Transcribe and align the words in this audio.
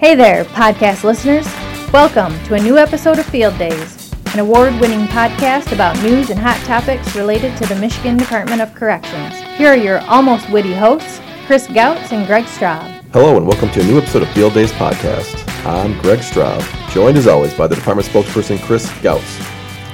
Hey 0.00 0.14
there, 0.14 0.44
podcast 0.46 1.04
listeners. 1.04 1.46
Welcome 1.92 2.32
to 2.44 2.54
a 2.54 2.58
new 2.62 2.78
episode 2.78 3.18
of 3.18 3.26
Field 3.26 3.56
Days, 3.58 4.12
an 4.32 4.38
award 4.38 4.72
winning 4.80 5.06
podcast 5.08 5.72
about 5.72 6.00
news 6.02 6.30
and 6.30 6.38
hot 6.38 6.56
topics 6.64 7.14
related 7.14 7.54
to 7.58 7.66
the 7.66 7.74
Michigan 7.76 8.16
Department 8.16 8.62
of 8.62 8.74
Corrections. 8.74 9.34
Here 9.58 9.68
are 9.68 9.76
your 9.76 9.98
almost 10.08 10.48
witty 10.50 10.72
hosts, 10.72 11.20
Chris 11.46 11.66
Gautz 11.66 12.12
and 12.12 12.26
Greg 12.26 12.44
Straub. 12.44 13.02
Hello, 13.12 13.36
and 13.36 13.46
welcome 13.46 13.70
to 13.72 13.80
a 13.80 13.84
new 13.84 13.98
episode 13.98 14.22
of 14.22 14.30
Field 14.30 14.54
Days 14.54 14.72
Podcast. 14.72 15.46
I'm 15.66 16.00
Greg 16.00 16.20
Straub, 16.20 16.62
joined 16.92 17.18
as 17.18 17.26
always 17.26 17.52
by 17.52 17.66
the 17.66 17.76
department 17.76 18.08
spokesperson 18.08 18.58
Chris 18.62 18.88
Gautz. 19.02 19.40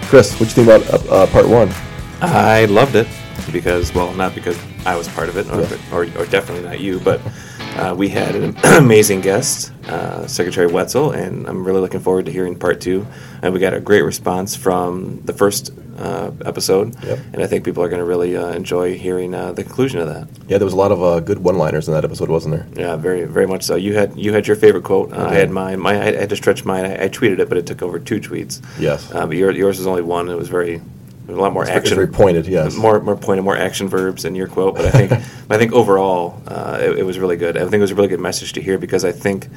Chris, 0.09 0.33
what 0.39 0.49
do 0.49 0.61
you 0.63 0.67
think 0.67 0.69
about 0.69 1.09
uh, 1.11 1.13
uh, 1.15 1.27
part 1.27 1.49
one? 1.49 1.69
I 2.21 2.67
loved 2.67 2.95
it 2.95 3.09
because, 3.53 3.93
well, 3.93 4.15
not 4.15 4.35
because 4.35 4.59
I 4.87 4.97
was 4.97 5.09
part 5.09 5.29
of 5.29 5.37
it, 5.37 5.51
or, 5.51 5.63
Yeah. 5.63 5.79
or, 5.93 6.23
or 6.23 6.27
definitely 6.27 6.63
not 6.65 6.79
you, 6.81 7.01
but 7.01 7.21
uh, 7.77 7.95
we 7.95 8.09
had 8.09 8.35
an 8.35 8.57
amazing 8.65 9.21
guest, 9.21 9.73
uh, 9.89 10.27
Secretary 10.27 10.67
Wetzel, 10.67 11.13
and 11.13 11.47
I'm 11.47 11.65
really 11.65 11.81
looking 11.81 12.01
forward 12.01 12.27
to 12.27 12.33
hearing 12.33 12.59
part 12.59 12.81
two. 12.81 13.07
And 13.43 13.53
we 13.55 13.61
got 13.61 13.75
a 13.75 13.81
great 13.81 14.03
response 14.03 14.57
from 14.57 15.21
the 15.25 15.33
first 15.33 15.71
uh, 15.99 16.31
episode, 16.45 16.95
Yep. 17.05 17.19
and 17.33 17.43
I 17.43 17.47
think 17.47 17.65
people 17.65 17.83
are 17.83 17.89
going 17.89 18.01
to 18.01 18.05
really 18.05 18.37
uh, 18.37 18.49
enjoy 18.49 18.99
hearing 18.99 19.35
uh, 19.35 19.53
the 19.53 19.63
conclusion 19.65 20.01
of 20.01 20.09
that. 20.09 20.29
Yeah, 20.49 20.59
there 20.59 20.65
was 20.67 20.75
a 20.75 20.77
lot 20.77 20.93
of 20.93 21.03
uh, 21.03 21.21
good 21.21 21.39
one-liners 21.39 21.89
in 21.89 21.95
that 21.95 22.05
episode, 22.05 22.29
wasn't 22.29 22.55
there? 22.57 22.67
Yeah, 22.87 22.97
very, 22.97 23.25
very 23.25 23.47
much 23.47 23.63
so. 23.63 23.77
You 23.77 23.95
had 23.95 24.17
you 24.19 24.33
had 24.33 24.47
your 24.47 24.57
favorite 24.57 24.85
quote. 24.85 25.13
Uh, 25.13 25.27
I 25.27 25.35
had 25.35 25.51
mine. 25.51 25.81
My, 25.81 25.93
I 26.01 26.13
had 26.13 26.29
to 26.31 26.37
stretch 26.37 26.65
mine. 26.65 26.85
I, 26.85 27.05
I 27.05 27.09
tweeted 27.09 27.39
it, 27.39 27.49
but 27.49 27.57
it 27.57 27.67
took 27.67 27.83
over 27.83 27.99
two 27.99 28.21
tweets. 28.21 28.63
Yes. 28.79 29.11
Uh, 29.13 29.27
but 29.27 29.37
your, 29.37 29.51
yours 29.53 29.79
was 29.79 29.87
only 29.87 30.03
one. 30.03 30.29
It 30.29 30.37
was 30.37 30.49
very, 30.49 30.81
a 31.29 31.33
lot 31.33 31.53
more 31.53 31.63
It's 31.63 31.71
action. 31.73 31.95
very 31.97 32.07
pointed, 32.09 32.47
yes. 32.47 32.77
More, 32.77 33.01
more 33.01 33.17
pointed, 33.17 33.43
more 33.43 33.57
action 33.57 33.89
verbs 33.89 34.25
in 34.25 34.35
your 34.35 34.47
quote. 34.47 34.77
But 34.77 34.87
I 34.87 34.91
think, 34.91 35.13
I 35.51 35.59
think 35.59 35.73
overall, 35.73 36.41
uh, 36.47 36.79
it, 36.81 36.99
it 37.01 37.03
was 37.03 37.19
really 37.19 37.37
good. 37.37 37.57
I 37.57 37.61
think 37.63 37.75
it 37.75 37.81
was 37.81 37.91
a 37.91 37.95
really 37.97 38.09
good 38.09 38.21
message 38.21 38.53
to 38.55 38.63
hear 38.63 38.79
because 38.79 39.05
I 39.05 39.13
think 39.13 39.49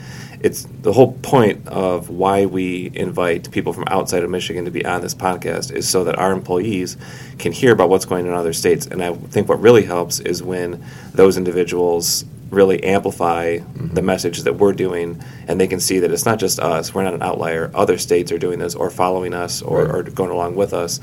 it's 0.41 0.65
the 0.81 0.93
whole 0.93 1.13
point 1.21 1.67
of 1.67 2.09
why 2.09 2.45
we 2.45 2.91
invite 2.95 3.51
people 3.51 3.73
from 3.73 3.83
outside 3.87 4.23
of 4.23 4.29
Michigan 4.29 4.65
to 4.65 4.71
be 4.71 4.85
on 4.85 5.01
this 5.01 5.13
podcast 5.13 5.71
is 5.71 5.87
so 5.87 6.03
that 6.05 6.17
our 6.17 6.31
employees 6.31 6.97
can 7.37 7.51
hear 7.51 7.71
about 7.73 7.89
what's 7.89 8.05
going 8.05 8.25
on 8.25 8.31
in 8.31 8.37
other 8.37 8.53
states. 8.53 8.85
And 8.87 9.03
I 9.03 9.13
think 9.13 9.47
what 9.49 9.61
really 9.61 9.83
helps 9.83 10.19
is 10.19 10.41
when 10.41 10.83
those 11.13 11.37
individuals 11.37 12.25
really 12.51 12.83
amplify 12.83 13.59
the 13.75 14.01
message 14.01 14.39
that 14.41 14.55
we're 14.55 14.73
doing 14.73 15.21
and 15.47 15.61
they 15.61 15.67
can 15.67 15.79
see 15.79 15.99
that 15.99 16.09
it's 16.11 16.25
not 16.25 16.39
just 16.39 16.59
us 16.59 16.95
we're 16.95 17.03
not 17.03 17.13
an 17.13 17.21
outlier 17.21 17.69
other 17.75 17.95
states 17.95 18.31
are 18.31 18.39
doing 18.39 18.57
this 18.57 18.73
or 18.73 18.89
following 18.89 19.35
us 19.35 19.61
or, 19.61 19.83
Right. 19.85 19.95
or 19.95 20.01
going 20.01 20.31
along 20.31 20.55
with 20.55 20.73
us 20.73 20.99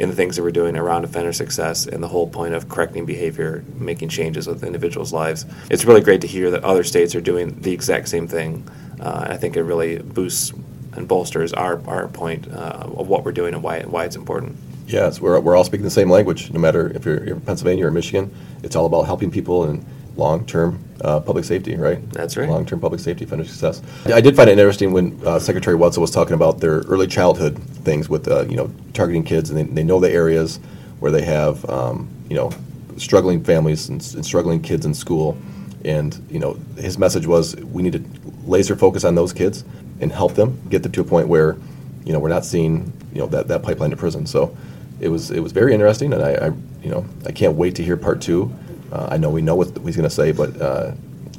in 0.00 0.08
the 0.08 0.16
things 0.16 0.36
that 0.36 0.42
we're 0.42 0.50
doing 0.50 0.78
around 0.78 1.04
offender 1.04 1.32
success 1.32 1.86
and 1.86 2.02
the 2.02 2.08
whole 2.08 2.26
point 2.26 2.54
of 2.54 2.70
correcting 2.70 3.04
behavior 3.04 3.62
making 3.74 4.08
changes 4.08 4.46
with 4.46 4.64
individuals 4.64 5.12
lives. 5.12 5.44
It's 5.70 5.84
really 5.84 6.00
great 6.00 6.22
to 6.22 6.26
hear 6.26 6.50
that 6.52 6.64
other 6.64 6.84
states 6.84 7.14
are 7.14 7.20
doing 7.20 7.60
the 7.60 7.72
exact 7.72 8.08
same 8.08 8.26
thing. 8.26 8.66
Uh, 8.98 9.28
i 9.30 9.36
think 9.36 9.56
it 9.56 9.62
really 9.62 9.98
boosts 9.98 10.52
and 10.94 11.06
bolsters 11.06 11.52
our, 11.52 11.80
our 11.86 12.08
point 12.08 12.50
uh, 12.50 12.88
of 12.96 13.08
what 13.08 13.24
we're 13.24 13.32
doing 13.32 13.54
and 13.54 13.62
why, 13.62 13.82
why 13.82 14.04
it's 14.04 14.16
important. 14.16 14.56
Yes, 14.86 15.20
we're, 15.20 15.38
we're 15.38 15.54
all 15.54 15.64
speaking 15.64 15.84
the 15.84 15.90
same 15.90 16.10
language, 16.10 16.50
no 16.50 16.58
matter 16.58 16.90
if 16.94 17.04
you're, 17.04 17.22
in 17.22 17.40
Pennsylvania 17.42 17.86
or 17.86 17.90
Michigan. 17.90 18.34
It's 18.62 18.74
all 18.74 18.86
about 18.86 19.02
helping 19.02 19.30
people 19.30 19.68
in 19.68 19.84
long-term 20.16 20.82
uh, 21.02 21.20
public 21.20 21.44
safety, 21.44 21.76
right? 21.76 22.08
That's 22.10 22.36
right. 22.36 22.48
Long-term 22.48 22.80
public 22.80 23.00
safety, 23.00 23.24
offender 23.24 23.44
success. 23.44 23.82
I 24.06 24.20
did 24.20 24.36
find 24.36 24.50
it 24.50 24.58
interesting 24.58 24.92
when 24.92 25.20
uh, 25.24 25.38
Secretary 25.38 25.76
Wetzel 25.76 26.00
was 26.00 26.10
talking 26.10 26.34
about 26.34 26.60
their 26.60 26.80
early 26.80 27.06
childhood 27.06 27.58
things 27.58 28.08
with, 28.08 28.28
uh, 28.28 28.44
you 28.46 28.56
know, 28.56 28.70
targeting 28.92 29.24
kids, 29.24 29.50
and 29.50 29.58
they, 29.58 29.62
they 29.62 29.84
know 29.84 30.00
the 30.00 30.10
areas 30.10 30.58
where 30.98 31.10
they 31.10 31.22
have, 31.22 31.68
um, 31.70 32.08
you 32.28 32.36
know, 32.36 32.50
struggling 32.96 33.42
families 33.42 33.88
and, 33.88 34.00
and 34.14 34.24
struggling 34.24 34.60
kids 34.60 34.84
in 34.84 34.92
school. 34.94 35.38
And, 35.84 36.20
you 36.30 36.38
know, 36.38 36.54
his 36.76 36.98
message 36.98 37.26
was 37.26 37.56
we 37.56 37.82
need 37.82 37.94
to 37.94 38.04
laser 38.44 38.76
focus 38.76 39.04
on 39.04 39.14
those 39.14 39.32
kids 39.32 39.64
and 40.00 40.12
help 40.12 40.34
them 40.34 40.60
get 40.68 40.82
them 40.82 40.92
to 40.92 41.00
a 41.00 41.04
point 41.04 41.28
where, 41.28 41.56
you 42.04 42.12
know, 42.12 42.18
we're 42.18 42.28
not 42.28 42.44
seeing, 42.44 42.92
you 43.14 43.20
know, 43.20 43.26
that, 43.28 43.48
that 43.48 43.62
pipeline 43.62 43.90
to 43.90 43.96
prison. 43.96 44.26
So 44.26 44.54
it 45.00 45.08
was 45.08 45.30
it 45.30 45.40
was 45.40 45.52
very 45.52 45.72
interesting, 45.72 46.12
and 46.12 46.22
I, 46.22 46.34
I 46.34 46.46
you 46.82 46.90
know 46.90 47.04
I 47.26 47.32
can't 47.32 47.56
wait 47.56 47.74
to 47.76 47.82
hear 47.82 47.96
part 47.96 48.20
two. 48.20 48.52
Uh, 48.92 49.08
I 49.10 49.16
know 49.16 49.30
we 49.30 49.42
know 49.42 49.54
what 49.54 49.68
he's 49.84 49.96
going 49.96 50.08
to 50.08 50.10
say, 50.10 50.32
but 50.32 50.60
uh, 50.60 50.92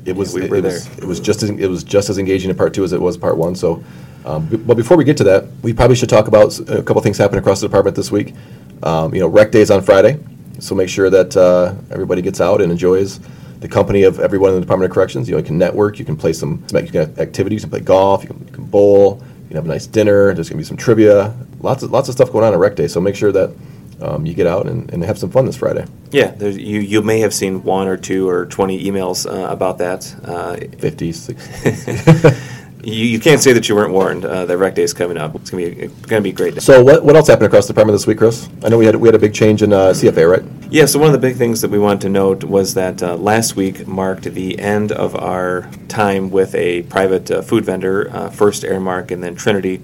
it 0.05 0.15
was 0.15 0.33
we 0.33 0.43
it, 0.43 0.53
it 0.53 0.63
was 0.63 0.97
it 0.97 1.03
was 1.05 1.19
just 1.19 1.43
as, 1.43 1.49
it 1.49 1.67
was 1.67 1.83
just 1.83 2.09
as 2.09 2.17
engaging 2.17 2.49
in 2.49 2.55
part 2.55 2.73
two 2.73 2.83
as 2.83 2.93
it 2.93 3.01
was 3.01 3.17
part 3.17 3.37
one. 3.37 3.55
So, 3.55 3.83
um, 4.25 4.47
b- 4.47 4.57
but 4.57 4.75
before 4.77 4.97
we 4.97 5.03
get 5.03 5.17
to 5.17 5.23
that, 5.25 5.47
we 5.61 5.73
probably 5.73 5.95
should 5.95 6.09
talk 6.09 6.27
about 6.27 6.57
a 6.69 6.81
couple 6.81 7.01
things 7.01 7.17
happening 7.17 7.39
across 7.39 7.61
the 7.61 7.67
department 7.67 7.95
this 7.95 8.11
week. 8.11 8.33
Um, 8.83 9.13
you 9.13 9.19
know, 9.19 9.27
Rec 9.27 9.51
Day 9.51 9.61
is 9.61 9.69
on 9.69 9.81
Friday, 9.81 10.19
so 10.59 10.75
make 10.75 10.89
sure 10.89 11.09
that 11.09 11.35
uh, 11.37 11.75
everybody 11.91 12.21
gets 12.21 12.41
out 12.41 12.61
and 12.61 12.71
enjoys 12.71 13.19
the 13.59 13.67
company 13.67 14.03
of 14.03 14.19
everyone 14.19 14.49
in 14.49 14.55
the 14.55 14.61
Department 14.61 14.89
of 14.89 14.93
Corrections. 14.93 15.27
You 15.29 15.33
know, 15.33 15.39
you 15.39 15.45
can 15.45 15.57
network, 15.57 15.99
you 15.99 16.05
can 16.05 16.15
play 16.15 16.33
some, 16.33 16.67
some 16.67 16.83
you 16.83 16.91
can 16.91 17.01
have 17.01 17.19
activities, 17.19 17.61
you 17.61 17.69
can 17.69 17.77
play 17.77 17.85
golf, 17.85 18.23
you 18.23 18.29
can, 18.29 18.39
you 18.47 18.53
can 18.53 18.65
bowl, 18.65 19.21
you 19.43 19.47
can 19.49 19.55
have 19.57 19.65
a 19.65 19.67
nice 19.67 19.85
dinner. 19.85 20.33
There's 20.33 20.49
going 20.49 20.57
to 20.57 20.63
be 20.63 20.67
some 20.67 20.77
trivia, 20.77 21.35
lots 21.59 21.83
of 21.83 21.91
lots 21.91 22.09
of 22.09 22.15
stuff 22.15 22.31
going 22.31 22.43
on 22.43 22.53
at 22.53 22.59
Rec 22.59 22.75
Day. 22.75 22.87
So 22.87 22.99
make 22.99 23.15
sure 23.15 23.31
that 23.33 23.53
um, 24.01 24.25
you 24.25 24.33
get 24.33 24.47
out 24.47 24.67
and, 24.67 24.91
and 24.93 25.03
have 25.03 25.17
some 25.17 25.29
fun 25.29 25.45
this 25.45 25.57
Friday. 25.57 25.85
yeah 26.11 26.35
you, 26.39 26.79
you 26.79 27.01
may 27.01 27.19
have 27.19 27.33
seen 27.33 27.63
one 27.63 27.87
or 27.87 27.97
two 27.97 28.27
or 28.27 28.45
20 28.45 28.83
emails 28.83 29.25
uh, 29.25 29.51
about 29.51 29.77
that 29.77 30.13
uh, 30.23 30.55
50, 30.79 31.11
60. 31.11 32.29
You, 32.83 33.05
you 33.05 33.19
can't 33.19 33.39
say 33.39 33.53
that 33.53 33.69
you 33.69 33.75
weren't 33.75 33.93
warned. 33.93 34.25
Uh, 34.25 34.45
that 34.45 34.57
rec 34.57 34.75
day 34.75 34.81
is 34.81 34.93
coming 34.93 35.17
up. 35.17 35.35
It's 35.35 35.49
gonna 35.49 35.65
be 35.65 35.71
it's 35.83 36.05
gonna 36.07 36.21
be 36.21 36.31
a 36.31 36.33
great. 36.33 36.55
Day. 36.55 36.59
So 36.61 36.83
what, 36.83 37.03
what 37.03 37.15
else 37.15 37.27
happened 37.27 37.47
across 37.47 37.67
the 37.67 37.73
department 37.73 37.93
this 37.93 38.07
week, 38.07 38.17
Chris? 38.17 38.49
I 38.63 38.69
know 38.69 38.77
we 38.77 38.85
had 38.85 38.95
we 38.95 39.07
had 39.07 39.15
a 39.15 39.19
big 39.19 39.33
change 39.33 39.61
in 39.61 39.71
uh, 39.71 39.89
CFA, 39.89 40.29
right? 40.29 40.43
Yeah. 40.71 40.85
So 40.85 40.97
one 40.97 41.07
of 41.07 41.13
the 41.13 41.19
big 41.19 41.37
things 41.37 41.61
that 41.61 41.69
we 41.69 41.77
wanted 41.77 42.01
to 42.01 42.09
note 42.09 42.43
was 42.43 42.73
that 42.73 43.03
uh, 43.03 43.15
last 43.17 43.55
week 43.55 43.87
marked 43.87 44.23
the 44.23 44.57
end 44.57 44.91
of 44.91 45.15
our 45.15 45.69
time 45.89 46.31
with 46.31 46.55
a 46.55 46.81
private 46.83 47.29
uh, 47.29 47.41
food 47.43 47.65
vendor, 47.65 48.09
uh, 48.11 48.29
first 48.29 48.63
Aramark 48.63 49.11
and 49.11 49.23
then 49.23 49.35
Trinity. 49.35 49.81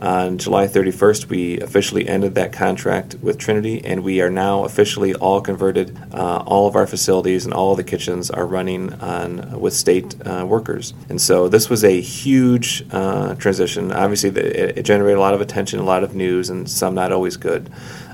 On 0.00 0.38
July 0.38 0.68
31st, 0.68 1.28
we 1.28 1.58
officially 1.58 2.06
ended 2.06 2.36
that 2.36 2.52
contract 2.52 3.16
with 3.20 3.36
Trinity, 3.36 3.84
and 3.84 4.04
we 4.04 4.20
are 4.20 4.30
now 4.30 4.64
officially 4.64 5.12
all 5.14 5.40
converted. 5.40 5.98
Uh, 6.12 6.38
all 6.46 6.68
of 6.68 6.76
our 6.76 6.86
facilities 6.86 7.44
and 7.44 7.52
all 7.52 7.72
of 7.72 7.78
the 7.78 7.84
kitchens 7.84 8.30
are 8.30 8.46
running 8.46 8.92
on 8.94 9.60
with 9.60 9.74
state 9.74 10.14
uh, 10.24 10.46
workers, 10.48 10.94
and 11.08 11.20
so 11.20 11.48
this 11.48 11.68
was 11.68 11.82
a 11.82 12.00
huge 12.00 12.84
uh, 12.92 13.34
transition. 13.34 13.90
Obviously, 13.90 14.30
it, 14.30 14.78
it 14.78 14.82
generated 14.84 15.18
a 15.18 15.20
lot 15.20 15.34
of 15.34 15.40
attention, 15.40 15.80
a 15.80 15.84
lot 15.84 16.04
of 16.04 16.14
news, 16.14 16.48
and 16.48 16.70
some 16.70 16.94
not 16.94 17.10
always 17.10 17.36
good. 17.36 17.68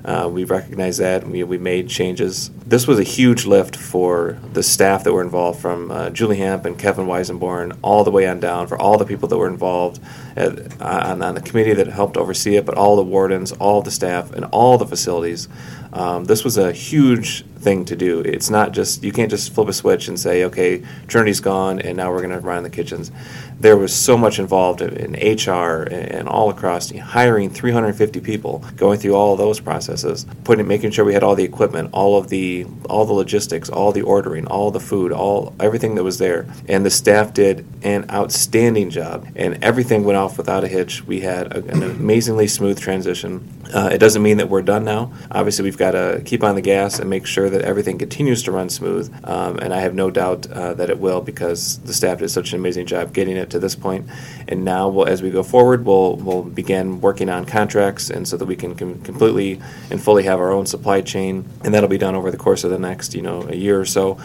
Uh, 0.04 0.28
we 0.30 0.44
recognize 0.44 0.98
that. 0.98 1.22
and 1.22 1.32
We, 1.32 1.44
we 1.44 1.56
made 1.56 1.88
changes. 1.88 2.50
This 2.66 2.86
was 2.86 2.98
a 2.98 3.02
huge 3.02 3.46
lift 3.46 3.74
for 3.74 4.38
the 4.52 4.62
staff 4.62 5.04
that 5.04 5.12
were 5.12 5.22
involved, 5.22 5.60
from 5.60 5.90
uh, 5.90 6.10
Julie 6.10 6.36
Hamp 6.36 6.66
and 6.66 6.78
Kevin 6.78 7.06
Weisenborn, 7.06 7.78
all 7.80 8.04
the 8.04 8.10
way 8.10 8.28
on 8.28 8.38
down, 8.38 8.66
for 8.66 8.78
all 8.78 8.98
the 8.98 9.06
people 9.06 9.28
that 9.28 9.38
were 9.38 9.48
involved 9.48 10.00
at, 10.36 10.80
on, 10.82 11.22
on 11.22 11.34
the 11.34 11.40
committee 11.40 11.72
that 11.72 11.86
helped 11.86 12.16
oversee 12.18 12.56
it, 12.56 12.66
but 12.66 12.76
all 12.76 12.96
the 12.96 13.02
wardens, 13.02 13.52
all 13.52 13.80
the 13.80 13.90
staff, 13.90 14.32
and 14.32 14.44
all 14.46 14.76
the 14.76 14.86
facilities. 14.86 15.48
Um, 15.92 16.24
this 16.24 16.44
was 16.44 16.58
a 16.58 16.72
huge 16.72 17.44
thing 17.64 17.84
to 17.86 17.96
do. 17.96 18.20
It's 18.20 18.50
not 18.50 18.72
just, 18.72 19.02
you 19.02 19.10
can't 19.10 19.30
just 19.30 19.52
flip 19.52 19.68
a 19.68 19.72
switch 19.72 20.06
and 20.06 20.20
say, 20.20 20.44
okay, 20.44 20.84
Trinity's 21.08 21.40
gone 21.40 21.80
and 21.80 21.96
now 21.96 22.12
we're 22.12 22.20
going 22.20 22.30
to 22.30 22.40
run 22.40 22.62
the 22.62 22.70
kitchens. 22.70 23.10
There 23.58 23.76
was 23.76 23.94
so 23.94 24.16
much 24.16 24.38
involved 24.38 24.82
in, 24.82 25.14
HR 25.14 25.84
and, 25.84 26.28
all 26.28 26.50
across, 26.50 26.90
hiring 26.90 27.50
350 27.50 28.20
people, 28.20 28.64
going 28.76 28.98
through 28.98 29.14
all 29.14 29.36
those 29.36 29.58
processes, 29.58 30.26
putting, 30.44 30.68
making 30.68 30.90
sure 30.90 31.04
we 31.04 31.14
had 31.14 31.22
all 31.22 31.34
the 31.34 31.44
equipment, 31.44 31.90
all 31.92 32.18
of 32.18 32.28
the, 32.28 32.66
all 32.90 33.06
the 33.06 33.12
logistics, 33.12 33.70
all 33.70 33.92
the 33.92 34.02
ordering, 34.02 34.46
all 34.46 34.70
the 34.70 34.80
food, 34.80 35.12
all 35.12 35.54
everything 35.58 35.94
that 35.94 36.04
was 36.04 36.18
there. 36.18 36.46
And 36.68 36.84
the 36.84 36.90
staff 36.90 37.32
did 37.32 37.64
an 37.82 38.10
outstanding 38.10 38.90
job, 38.90 39.26
and 39.34 39.62
everything 39.64 40.04
went 40.04 40.18
off 40.18 40.36
without 40.36 40.64
a 40.64 40.68
hitch. 40.68 41.04
We 41.06 41.20
had 41.20 41.46
a, 41.56 41.64
an 41.64 41.82
amazingly 41.82 42.48
smooth 42.48 42.78
transition. 42.78 43.48
Uh, 43.72 43.88
it 43.92 43.98
doesn't 43.98 44.22
mean 44.22 44.38
that 44.38 44.48
we're 44.48 44.62
done 44.62 44.84
now. 44.84 45.12
Obviously, 45.30 45.62
we've 45.64 45.78
got 45.78 45.92
to 45.92 46.22
keep 46.24 46.42
on 46.42 46.54
the 46.54 46.60
gas 46.60 46.98
and 46.98 47.08
make 47.08 47.26
sure 47.26 47.48
that 47.48 47.62
everything 47.62 47.98
continues 47.98 48.42
to 48.42 48.52
run 48.52 48.68
smooth. 48.68 49.14
Um, 49.24 49.58
and 49.58 49.72
I 49.72 49.80
have 49.80 49.94
no 49.94 50.10
doubt 50.10 50.50
uh, 50.50 50.74
that 50.74 50.90
it 50.90 50.98
will 50.98 51.20
because 51.20 51.78
the 51.78 51.94
staff 51.94 52.18
did 52.18 52.30
such 52.30 52.52
an 52.52 52.60
amazing 52.60 52.86
job 52.86 53.12
getting 53.12 53.36
it 53.36 53.50
to 53.50 53.58
this 53.58 53.74
point. 53.74 54.08
And 54.48 54.64
now, 54.64 54.88
we'll, 54.88 55.06
as 55.06 55.22
we 55.22 55.30
go 55.30 55.42
forward, 55.42 55.84
we'll 55.84 56.16
we'll 56.16 56.42
begin 56.42 57.00
working 57.00 57.28
on 57.28 57.44
contracts, 57.44 58.10
and 58.10 58.26
so 58.26 58.36
that 58.36 58.46
we 58.46 58.56
can 58.56 58.74
com- 58.74 59.00
completely 59.02 59.60
and 59.90 60.02
fully 60.02 60.24
have 60.24 60.40
our 60.40 60.50
own 60.50 60.66
supply 60.66 61.00
chain, 61.00 61.48
and 61.64 61.72
that'll 61.74 61.88
be 61.88 61.98
done 61.98 62.14
over 62.14 62.30
the 62.30 62.36
course 62.36 62.64
of 62.64 62.70
the 62.70 62.78
next, 62.78 63.14
you 63.14 63.22
know, 63.22 63.42
a 63.48 63.56
year 63.56 63.80
or 63.80 63.84
so. 63.86 64.18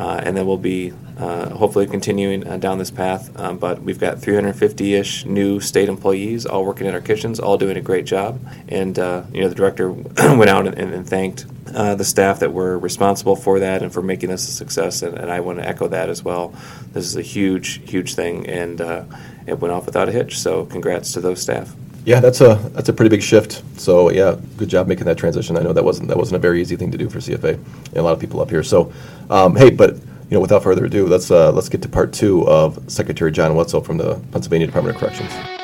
Uh, 0.00 0.18
and 0.24 0.34
then 0.34 0.46
we'll 0.46 0.56
be 0.56 0.94
uh, 1.18 1.50
hopefully 1.50 1.86
continuing 1.86 2.46
uh, 2.46 2.56
down 2.56 2.78
this 2.78 2.90
path. 2.90 3.38
Um, 3.38 3.58
but 3.58 3.82
we've 3.82 3.98
got 3.98 4.16
350-ish 4.16 5.26
new 5.26 5.60
state 5.60 5.90
employees 5.90 6.46
all 6.46 6.64
working 6.64 6.86
in 6.86 6.94
our 6.94 7.02
kitchens, 7.02 7.38
all 7.38 7.58
doing 7.58 7.76
a 7.76 7.82
great 7.82 8.06
job. 8.06 8.40
And 8.68 8.98
uh, 8.98 9.24
you 9.30 9.42
know, 9.42 9.50
the 9.50 9.54
director 9.54 9.90
went 10.16 10.48
out 10.48 10.66
and, 10.66 10.78
and 10.78 11.06
thanked 11.06 11.44
uh, 11.74 11.96
the 11.96 12.04
staff 12.04 12.38
that 12.38 12.54
were 12.54 12.78
responsible 12.78 13.36
for 13.36 13.58
that 13.58 13.82
and 13.82 13.92
for 13.92 14.00
making 14.00 14.30
this 14.30 14.48
a 14.48 14.52
success. 14.52 15.02
And, 15.02 15.18
and 15.18 15.30
I 15.30 15.40
want 15.40 15.58
to 15.58 15.68
echo 15.68 15.86
that 15.88 16.08
as 16.08 16.22
well. 16.22 16.54
This 16.92 17.04
is 17.04 17.16
a 17.16 17.22
huge, 17.22 17.86
huge 17.86 18.14
thing, 18.14 18.46
and 18.48 18.80
uh, 18.80 19.04
it 19.46 19.58
went 19.58 19.72
off 19.72 19.84
without 19.84 20.08
a 20.08 20.12
hitch. 20.12 20.38
So 20.38 20.64
congrats 20.64 21.12
to 21.12 21.20
those 21.20 21.42
staff. 21.42 21.76
Yeah, 22.04 22.20
that's 22.20 22.40
a 22.40 22.54
that's 22.72 22.88
a 22.88 22.92
pretty 22.92 23.10
big 23.10 23.22
shift. 23.22 23.62
So 23.78 24.10
yeah, 24.10 24.36
good 24.56 24.68
job 24.68 24.88
making 24.88 25.04
that 25.04 25.18
transition. 25.18 25.56
I 25.56 25.62
know 25.62 25.72
that 25.72 25.84
wasn't 25.84 26.08
that 26.08 26.16
wasn't 26.16 26.36
a 26.36 26.40
very 26.40 26.60
easy 26.60 26.76
thing 26.76 26.90
to 26.92 26.98
do 26.98 27.10
for 27.10 27.18
CFA 27.18 27.54
and 27.54 27.96
a 27.96 28.02
lot 28.02 28.12
of 28.12 28.20
people 28.20 28.40
up 28.40 28.50
here. 28.50 28.62
So, 28.62 28.92
um, 29.28 29.54
hey, 29.54 29.70
but 29.70 29.94
you 29.94 30.36
know, 30.36 30.40
without 30.40 30.62
further 30.62 30.84
ado, 30.86 31.06
let's 31.06 31.30
uh, 31.30 31.52
let's 31.52 31.68
get 31.68 31.82
to 31.82 31.88
part 31.88 32.12
two 32.12 32.46
of 32.48 32.90
Secretary 32.90 33.30
John 33.30 33.54
Wetzel 33.54 33.82
from 33.82 33.98
the 33.98 34.14
Pennsylvania 34.32 34.66
Department 34.66 34.96
of 34.96 35.00
Corrections. 35.00 35.59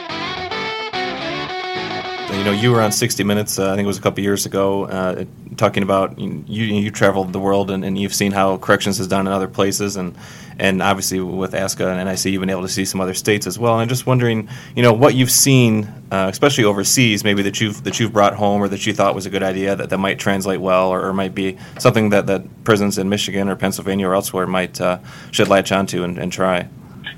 You 2.37 2.45
know, 2.45 2.53
you 2.53 2.71
were 2.71 2.83
on 2.83 2.93
60 2.93 3.25
Minutes. 3.25 3.59
Uh, 3.59 3.73
I 3.73 3.77
think 3.77 3.85
it 3.85 3.89
was 3.89 3.97
a 3.97 4.03
couple 4.03 4.23
years 4.23 4.45
ago, 4.45 4.85
uh, 4.85 5.25
talking 5.57 5.83
about 5.83 6.19
you. 6.19 6.45
You 6.47 6.91
traveled 6.91 7.33
the 7.33 7.41
world 7.41 7.71
and, 7.71 7.83
and, 7.83 7.97
you've 7.97 8.15
seen 8.15 8.31
how 8.31 8.59
corrections 8.59 9.01
is 9.01 9.09
done 9.09 9.27
in 9.27 9.33
other 9.33 9.49
places, 9.49 9.97
and 9.97 10.15
and 10.59 10.83
obviously 10.83 11.19
with 11.19 11.53
ASCA 11.53 11.87
and 11.87 12.09
NIC, 12.09 12.27
you've 12.27 12.41
been 12.41 12.51
able 12.51 12.63
to 12.63 12.69
see 12.69 12.85
some 12.85 13.01
other 13.01 13.15
states 13.15 13.47
as 13.47 13.59
well. 13.59 13.73
And 13.73 13.83
I'm 13.83 13.89
just 13.89 14.07
wondering, 14.07 14.51
you 14.75 14.83
know, 14.83 14.93
what 14.93 15.15
you've 15.15 15.31
seen, 15.31 15.85
uh, 16.13 16.29
especially 16.31 16.65
overseas, 16.65 17.25
maybe 17.25 17.41
that 17.43 17.59
you've 17.59 17.83
that 17.85 17.99
you've 17.99 18.13
brought 18.13 18.35
home 18.35 18.63
or 18.63 18.69
that 18.69 18.87
you 18.87 18.93
thought 18.93 19.15
was 19.15 19.25
a 19.25 19.31
good 19.31 19.43
idea 19.43 19.75
that, 19.75 19.89
that 19.89 19.99
might 19.99 20.19
translate 20.19 20.61
well, 20.61 20.91
or, 20.91 21.07
or 21.07 21.15
might 21.15 21.35
be 21.35 21.57
something 21.79 22.11
that, 22.11 22.27
that 22.27 22.65
prisons 22.65 22.99
in 22.99 23.09
Michigan 23.09 23.49
or 23.49 23.57
Pennsylvania 23.57 24.07
or 24.09 24.15
elsewhere 24.15 24.47
might 24.47 24.79
uh, 24.79 24.99
should 25.31 25.49
latch 25.49 25.73
onto 25.73 26.05
and, 26.05 26.19
and 26.19 26.31
try. 26.31 26.69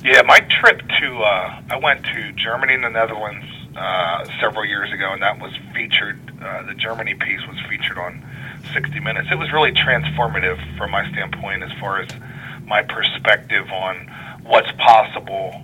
Yeah, 0.05 0.23
my 0.23 0.39
trip 0.61 0.81
to 1.01 1.19
uh, 1.19 1.63
I 1.71 1.77
went 1.83 2.05
to 2.05 2.33
Germany 2.35 2.75
and 2.75 2.85
the 2.85 2.91
Netherlands 2.91 3.58
uh, 3.79 4.25
several 4.41 4.65
years 4.65 4.93
ago, 4.93 5.13
and 5.13 5.23
that 5.23 5.41
was 5.41 5.53
featured. 5.73 6.19
Uh, 6.43 6.65
the 6.65 6.75
Germany 6.75 7.15
piece 7.15 7.47
was 7.47 7.57
featured 7.69 7.97
on 7.97 8.25
60 8.73 8.99
Minutes. 8.99 9.29
It 9.31 9.39
was 9.39 9.53
really 9.53 9.71
transformative 9.71 10.59
from 10.77 10.91
my 10.91 11.09
standpoint 11.13 11.63
as 11.63 11.71
far 11.79 12.01
as 12.01 12.11
my 12.67 12.83
perspective 12.83 13.71
on 13.71 14.11
what's 14.43 14.71
possible 14.73 15.63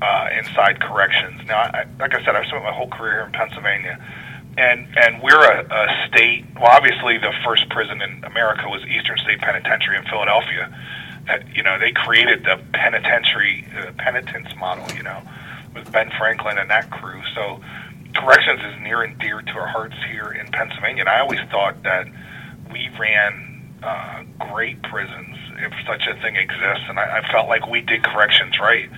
uh, 0.00 0.28
inside 0.38 0.80
corrections. 0.80 1.40
Now, 1.48 1.58
I, 1.58 1.86
like 1.98 2.14
I 2.14 2.24
said, 2.24 2.36
I've 2.36 2.46
spent 2.46 2.62
my 2.62 2.72
whole 2.72 2.88
career 2.88 3.14
here 3.14 3.26
in 3.26 3.32
Pennsylvania, 3.32 3.98
and 4.56 4.86
and 4.96 5.20
we're 5.20 5.42
a, 5.42 5.66
a 5.68 6.08
state. 6.08 6.46
Well, 6.54 6.70
obviously, 6.70 7.18
the 7.18 7.32
first 7.44 7.68
prison 7.70 8.00
in 8.00 8.22
America 8.22 8.68
was 8.68 8.82
Eastern 8.84 9.18
State 9.18 9.40
Penitentiary 9.40 9.96
in 9.96 10.04
Philadelphia. 10.04 10.72
Uh, 11.28 11.38
you 11.52 11.64
know, 11.64 11.76
they 11.80 11.90
created 11.90 12.44
the 12.44 12.62
penitentiary 12.72 13.66
uh, 13.76 13.90
penitence 13.98 14.54
model. 14.56 14.86
You 14.96 15.02
know 15.02 15.22
with 15.74 15.90
Ben 15.92 16.10
Franklin 16.18 16.58
and 16.58 16.70
that 16.70 16.90
crew. 16.90 17.22
So 17.34 17.60
corrections 18.14 18.60
is 18.60 18.82
near 18.82 19.02
and 19.02 19.18
dear 19.18 19.42
to 19.42 19.52
our 19.52 19.66
hearts 19.66 19.96
here 20.10 20.30
in 20.30 20.46
Pennsylvania. 20.48 21.02
And 21.02 21.08
I 21.08 21.20
always 21.20 21.40
thought 21.50 21.82
that 21.84 22.06
we 22.72 22.88
ran 22.98 23.78
uh, 23.82 24.24
great 24.50 24.82
prisons, 24.82 25.36
if 25.58 25.72
such 25.86 26.06
a 26.06 26.20
thing 26.20 26.36
exists. 26.36 26.84
And 26.88 26.98
I, 26.98 27.18
I 27.18 27.32
felt 27.32 27.48
like 27.48 27.66
we 27.68 27.80
did 27.80 28.02
corrections 28.02 28.58
right. 28.60 28.90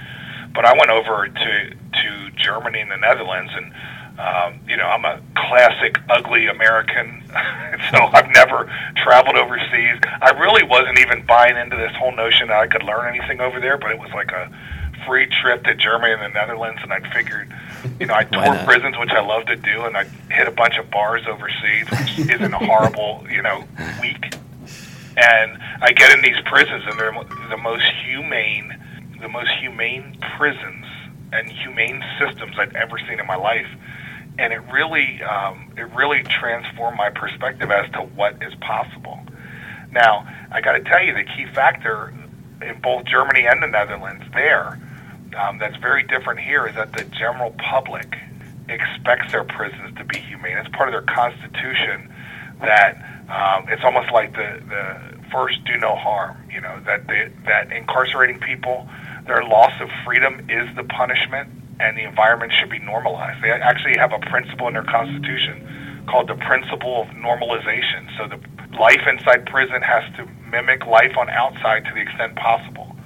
But 0.55 0.65
I 0.65 0.73
went 0.73 0.91
over 0.91 1.29
to 1.29 1.71
to 1.71 2.31
Germany 2.37 2.81
and 2.81 2.91
the 2.91 2.97
Netherlands, 2.97 3.53
and 3.55 3.73
um, 4.19 4.61
you 4.69 4.77
know 4.77 4.87
I'm 4.87 5.05
a 5.05 5.21
classic 5.37 5.99
ugly 6.09 6.49
American, 6.49 7.23
so 7.93 7.99
I've 8.13 8.29
never 8.35 8.71
traveled 8.97 9.37
overseas. 9.37 10.01
I 10.21 10.31
really 10.41 10.65
wasn't 10.65 10.99
even 10.99 11.25
buying 11.25 11.57
into 11.57 11.77
this 11.77 11.93
whole 11.97 12.15
notion 12.17 12.49
that 12.49 12.59
I 12.59 12.67
could 12.67 12.83
learn 12.83 13.15
anything 13.15 13.41
over 13.41 13.61
there, 13.61 13.79
but 13.79 13.93
it 13.93 13.99
was 13.99 14.11
like 14.13 14.33
a 14.33 14.51
free 15.07 15.27
trip 15.43 15.65
to 15.65 15.75
Germany 15.75 16.13
and 16.13 16.23
the 16.23 16.29
Netherlands, 16.29 16.81
and 16.83 16.93
I 16.93 17.01
figured, 17.13 17.53
you 17.99 18.07
know, 18.07 18.15
I 18.15 18.25
tour 18.25 18.57
prisons, 18.65 18.97
which 18.99 19.11
I 19.11 19.21
love 19.21 19.47
to 19.47 19.57
do, 19.57 19.85
and 19.85 19.97
I 19.97 20.05
hit 20.31 20.47
a 20.47 20.51
bunch 20.51 20.77
of 20.79 20.91
bars 20.91 21.23
overseas, 21.29 21.87
which 21.91 22.31
isn't 22.31 22.55
a 22.55 22.59
horrible, 22.59 23.25
you 23.31 23.43
know, 23.43 23.65
week. 24.01 24.35
And 25.17 25.59
I 25.83 25.93
get 25.93 26.13
in 26.13 26.23
these 26.23 26.41
prisons, 26.47 26.85
and 26.87 26.99
they're 26.99 27.13
the 27.49 27.57
most 27.57 27.85
humane, 28.05 28.77
the 29.21 29.29
most 29.29 29.51
humane 29.61 30.17
prisons 30.37 30.87
and 31.33 31.51
humane 31.51 32.03
systems 32.19 32.57
I've 32.59 32.75
ever 32.75 32.99
seen 32.99 33.21
in 33.21 33.27
my 33.27 33.37
life. 33.37 33.69
And 34.39 34.53
it 34.53 34.63
really, 34.73 35.23
um, 35.23 35.73
it 35.77 35.93
really 35.95 36.23
transformed 36.23 36.97
my 36.97 37.11
perspective 37.11 37.71
as 37.71 37.91
to 37.93 38.01
what 38.01 38.43
is 38.43 38.55
possible. 38.57 39.21
Now, 39.93 40.27
I 40.51 40.61
got 40.61 40.73
to 40.73 40.81
tell 40.81 41.03
you, 41.03 41.13
the 41.13 41.25
key 41.25 41.47
factor 41.53 42.15
in 42.63 42.81
both 42.81 43.05
Germany 43.05 43.47
and 43.47 43.63
the 43.63 43.67
Netherlands 43.67 44.25
there 44.33 44.79
um, 45.37 45.59
that's 45.59 45.77
very 45.77 46.03
different 46.03 46.41
here 46.41 46.67
is 46.67 46.75
that 46.75 46.93
the 46.93 47.05
general 47.05 47.55
public 47.59 48.17
expects 48.69 49.33
their 49.33 49.45
prisons 49.45 49.97
to 49.99 50.05
be 50.05 50.19
humane. 50.19 50.57
It's 50.57 50.69
part 50.71 50.89
of 50.89 50.93
their 50.93 51.15
constitution 51.15 52.13
that 52.61 52.97
um, 53.29 53.69
it's 53.69 53.83
almost 53.85 54.11
like 54.13 54.33
the, 54.33 54.63
the 54.69 55.19
first 55.31 55.65
do 55.65 55.77
no 55.79 55.95
harm. 55.95 56.37
You 56.53 56.61
know 56.61 56.81
that 56.87 57.07
they, 57.07 57.31
that 57.47 57.73
incarcerating 57.73 58.41
people, 58.41 58.89
their 59.27 59.43
loss 59.43 59.73
of 59.81 59.89
freedom 60.05 60.47
is 60.49 60.69
the 60.77 60.85
punishment, 60.85 61.49
and 61.81 61.97
the 61.97 62.05
environment 62.05 62.53
should 62.59 62.71
be 62.71 62.79
normalized. 62.79 63.43
They 63.43 63.51
actually 63.51 63.99
have 63.99 64.13
a 64.13 64.19
principle 64.19 64.69
in 64.69 64.75
their 64.75 64.85
constitution 64.85 66.07
called 66.09 66.29
the 66.29 66.35
principle 66.35 67.03
of 67.03 67.09
normalization. 67.09 68.11
So 68.19 68.27
the 68.27 68.41
life 68.79 69.03
inside 69.07 69.47
prison 69.47 69.83
has 69.83 70.05
to 70.17 70.27
mimic 70.51 70.87
life 70.87 71.17
on 71.17 71.31
outside 71.31 71.85
to 71.85 71.95
the 71.95 72.01
extent 72.01 72.35
possible, 72.37 72.97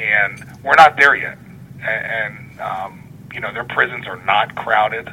and 0.00 0.44
we're 0.64 0.74
not 0.74 0.96
there 0.98 1.14
yet 1.14 1.38
and 1.82 2.60
um, 2.60 3.02
you 3.34 3.40
know 3.40 3.52
their 3.52 3.64
prisons 3.64 4.06
are 4.06 4.22
not 4.24 4.54
crowded, 4.54 5.08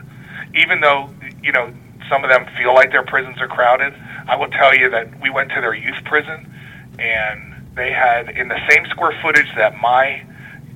even 0.56 0.81
though 0.81 1.10
you 1.44 1.51
know 1.51 1.74
some 2.10 2.24
of 2.24 2.30
them 2.30 2.45
feel 2.57 2.74
like 2.74 2.92
their 2.92 3.06
prisons 3.06 3.39
are 3.39 3.48
crowded. 3.48 3.94
I 4.27 4.36
will 4.36 4.50
tell 4.50 4.75
you 4.75 4.89
that 4.89 5.21
we 5.21 5.30
went 5.30 5.50
to 5.51 5.62
their 5.62 5.74
youth 5.74 6.04
prison, 6.06 6.51
and 7.00 7.56
they 7.75 7.92
had 7.92 8.30
in 8.30 8.48
the 8.48 8.60
same 8.69 8.86
square 8.88 9.18
footage 9.21 9.48
that 9.56 9.77
my 9.80 10.24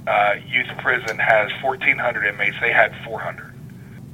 uh, 0.08 0.36
youth 0.48 0.70
prison 0.80 1.18
has 1.18 1.52
1,400 1.62 2.26
inmates. 2.26 2.56
They 2.62 2.72
had 2.72 2.94
400, 3.06 3.54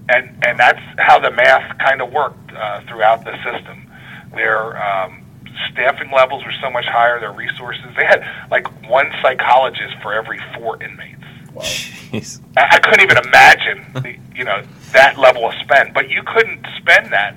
and 0.09 0.29
and 0.45 0.59
that's 0.59 0.81
how 0.97 1.19
the 1.19 1.31
math 1.31 1.77
kind 1.79 2.01
of 2.01 2.11
worked 2.11 2.51
uh, 2.53 2.81
throughout 2.87 3.23
the 3.23 3.35
system. 3.43 3.89
Their 4.33 4.81
um, 4.81 5.23
staffing 5.71 6.11
levels 6.11 6.43
were 6.45 6.53
so 6.61 6.69
much 6.69 6.85
higher. 6.85 7.19
Their 7.19 7.31
resources. 7.31 7.85
They 7.97 8.05
had 8.05 8.23
like 8.51 8.67
one 8.89 9.11
psychologist 9.21 9.95
for 10.01 10.13
every 10.13 10.39
four 10.55 10.81
inmates. 10.81 11.18
Wow. 11.53 11.61
Jeez. 11.63 12.41
I, 12.57 12.75
I 12.75 12.79
couldn't 12.79 13.01
even 13.01 13.17
imagine, 13.17 13.85
the, 13.93 14.17
you 14.35 14.43
know, 14.43 14.63
that 14.93 15.17
level 15.17 15.45
of 15.47 15.53
spend. 15.63 15.93
But 15.93 16.09
you 16.09 16.23
couldn't 16.23 16.65
spend 16.77 17.11
that. 17.11 17.35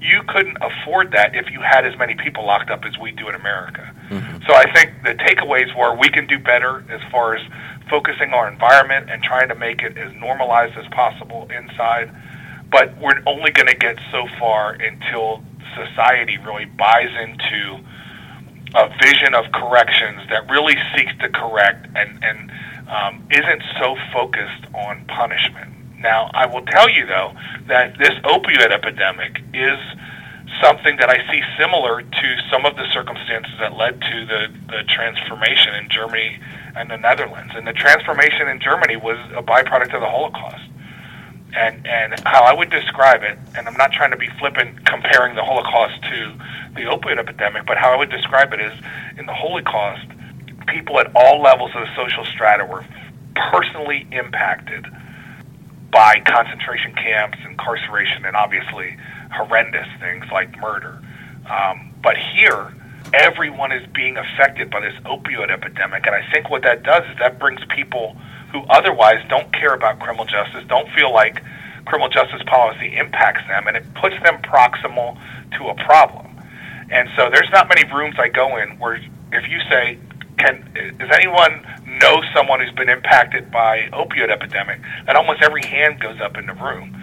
You 0.00 0.22
couldn't 0.28 0.58
afford 0.60 1.12
that 1.12 1.34
if 1.34 1.50
you 1.50 1.60
had 1.60 1.84
as 1.84 1.98
many 1.98 2.14
people 2.14 2.46
locked 2.46 2.70
up 2.70 2.84
as 2.84 2.96
we 2.98 3.10
do 3.10 3.28
in 3.28 3.34
America. 3.34 3.92
Mm-hmm. 4.10 4.44
So 4.46 4.54
I 4.54 4.72
think 4.72 4.92
the 5.02 5.14
takeaways 5.14 5.76
were 5.76 5.96
we 5.96 6.08
can 6.08 6.26
do 6.26 6.38
better 6.38 6.84
as 6.90 7.00
far 7.10 7.34
as 7.34 7.42
focusing 7.90 8.32
our 8.32 8.48
environment 8.48 9.10
and 9.10 9.22
trying 9.22 9.48
to 9.48 9.54
make 9.54 9.82
it 9.82 9.96
as 9.96 10.14
normalized 10.14 10.76
as 10.76 10.86
possible 10.88 11.48
inside. 11.50 12.14
But 12.70 12.96
we're 12.98 13.22
only 13.26 13.50
going 13.50 13.68
to 13.68 13.76
get 13.76 13.98
so 14.10 14.26
far 14.38 14.72
until 14.72 15.42
society 15.74 16.38
really 16.38 16.64
buys 16.64 17.10
into 17.20 17.80
a 18.74 18.88
vision 19.02 19.34
of 19.34 19.44
corrections 19.52 20.20
that 20.30 20.48
really 20.50 20.76
seeks 20.96 21.12
to 21.20 21.28
correct 21.28 21.86
and, 21.94 22.22
and 22.22 22.52
um, 22.88 23.26
isn't 23.30 23.62
so 23.80 23.96
focused 24.12 24.64
on 24.74 25.04
punishment. 25.06 25.72
Now, 25.98 26.30
I 26.34 26.46
will 26.46 26.64
tell 26.66 26.88
you, 26.88 27.06
though, 27.06 27.32
that 27.68 27.98
this 27.98 28.14
opioid 28.24 28.70
epidemic 28.70 29.42
is 29.54 29.78
something 30.62 30.96
that 30.96 31.10
I 31.10 31.18
see 31.30 31.42
similar 31.58 32.02
to 32.02 32.36
some 32.50 32.64
of 32.64 32.76
the 32.76 32.86
circumstances 32.92 33.52
that 33.58 33.76
led 33.76 34.00
to 34.00 34.26
the, 34.26 34.48
the 34.68 34.82
transformation 34.84 35.74
in 35.74 35.88
Germany 35.90 36.38
and 36.76 36.90
the 36.90 36.96
Netherlands. 36.96 37.52
And 37.56 37.66
the 37.66 37.72
transformation 37.72 38.48
in 38.48 38.60
Germany 38.60 38.96
was 38.96 39.18
a 39.34 39.42
byproduct 39.42 39.94
of 39.94 40.00
the 40.00 40.08
Holocaust. 40.08 40.62
And, 41.56 41.86
and 41.86 42.20
how 42.20 42.44
I 42.44 42.52
would 42.52 42.70
describe 42.70 43.22
it, 43.22 43.38
and 43.56 43.66
I'm 43.66 43.76
not 43.76 43.90
trying 43.92 44.10
to 44.10 44.16
be 44.16 44.28
flippant 44.38 44.84
comparing 44.84 45.34
the 45.34 45.42
Holocaust 45.42 46.02
to 46.02 46.34
the 46.74 46.82
opioid 46.82 47.18
epidemic, 47.18 47.64
but 47.66 47.78
how 47.78 47.92
I 47.92 47.96
would 47.96 48.10
describe 48.10 48.52
it 48.52 48.60
is 48.60 48.72
in 49.18 49.24
the 49.24 49.32
Holocaust, 49.32 50.06
people 50.66 50.98
at 51.00 51.10
all 51.14 51.40
levels 51.42 51.70
of 51.74 51.86
the 51.86 51.94
social 51.96 52.24
strata 52.24 52.64
were 52.64 52.84
personally 53.50 54.06
impacted 54.12 54.86
by 55.90 56.20
concentration 56.26 56.92
camps, 56.94 57.38
incarceration, 57.48 58.24
and 58.24 58.36
obviously 58.36 58.96
horrendous 59.32 59.86
things 60.00 60.24
like 60.32 60.56
murder. 60.58 61.00
Um, 61.48 61.94
but 62.02 62.16
here, 62.16 62.74
everyone 63.14 63.72
is 63.72 63.86
being 63.94 64.16
affected 64.16 64.70
by 64.70 64.80
this 64.80 64.94
opioid 65.04 65.50
epidemic. 65.50 66.06
And 66.06 66.14
I 66.14 66.28
think 66.32 66.50
what 66.50 66.62
that 66.62 66.82
does 66.82 67.04
is 67.10 67.18
that 67.18 67.38
brings 67.38 67.60
people 67.74 68.16
who 68.52 68.62
otherwise 68.68 69.24
don't 69.28 69.52
care 69.52 69.74
about 69.74 70.00
criminal 70.00 70.24
justice, 70.24 70.64
don't 70.68 70.88
feel 70.92 71.12
like 71.12 71.42
criminal 71.84 72.08
justice 72.08 72.42
policy 72.46 72.96
impacts 72.96 73.46
them, 73.48 73.66
and 73.68 73.76
it 73.76 73.84
puts 73.94 74.16
them 74.22 74.40
proximal 74.42 75.18
to 75.56 75.68
a 75.68 75.74
problem. 75.84 76.26
And 76.90 77.08
so 77.16 77.30
there's 77.30 77.50
not 77.52 77.68
many 77.68 77.90
rooms 77.92 78.16
I 78.18 78.28
go 78.28 78.56
in 78.58 78.78
where 78.78 79.00
if 79.32 79.48
you 79.48 79.60
say, 79.70 79.98
can 80.38 80.96
does 80.98 81.10
anyone 81.12 81.64
know 82.00 82.22
someone 82.34 82.60
who's 82.60 82.74
been 82.74 82.88
impacted 82.88 83.50
by 83.50 83.88
opioid 83.92 84.30
epidemic? 84.30 84.80
That 85.06 85.16
almost 85.16 85.42
every 85.42 85.64
hand 85.64 86.00
goes 86.00 86.20
up 86.20 86.36
in 86.36 86.46
the 86.46 86.54
room. 86.54 86.94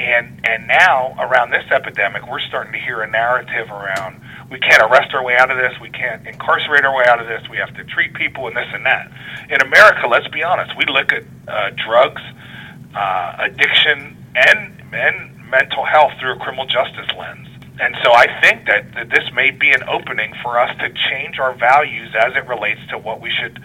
And 0.00 0.40
and 0.46 0.68
now 0.68 1.16
around 1.18 1.50
this 1.50 1.64
epidemic, 1.70 2.28
we're 2.28 2.40
starting 2.40 2.72
to 2.72 2.78
hear 2.78 3.02
a 3.02 3.10
narrative 3.10 3.70
around 3.70 4.20
we 4.50 4.58
can't 4.58 4.82
arrest 4.82 5.12
our 5.12 5.22
way 5.22 5.36
out 5.36 5.50
of 5.50 5.58
this, 5.58 5.78
we 5.80 5.90
can't 5.90 6.26
incarcerate 6.26 6.84
our 6.84 6.96
way 6.96 7.04
out 7.06 7.20
of 7.20 7.26
this, 7.26 7.42
we 7.50 7.58
have 7.58 7.74
to 7.74 7.84
treat 7.84 8.14
people 8.14 8.46
and 8.46 8.56
this 8.56 8.68
and 8.72 8.84
that. 8.86 9.10
In 9.50 9.60
America, 9.60 10.06
let's 10.08 10.28
be 10.28 10.42
honest, 10.42 10.76
we 10.76 10.84
look 10.86 11.12
at 11.12 11.24
uh, 11.46 11.70
drugs, 11.86 12.22
uh, 12.94 13.36
addiction, 13.40 14.16
and 14.34 14.74
and 14.92 15.50
mental 15.50 15.84
health 15.84 16.12
through 16.20 16.32
a 16.32 16.38
criminal 16.38 16.66
justice 16.66 17.08
lens. 17.18 17.47
And 17.80 17.96
so 18.02 18.12
I 18.12 18.26
think 18.40 18.66
that, 18.66 18.92
that 18.94 19.10
this 19.10 19.24
may 19.34 19.50
be 19.50 19.70
an 19.70 19.82
opening 19.88 20.34
for 20.42 20.58
us 20.58 20.76
to 20.78 20.90
change 21.10 21.38
our 21.38 21.54
values 21.54 22.10
as 22.18 22.34
it 22.34 22.46
relates 22.48 22.80
to 22.90 22.98
what 22.98 23.20
we 23.20 23.30
should 23.30 23.62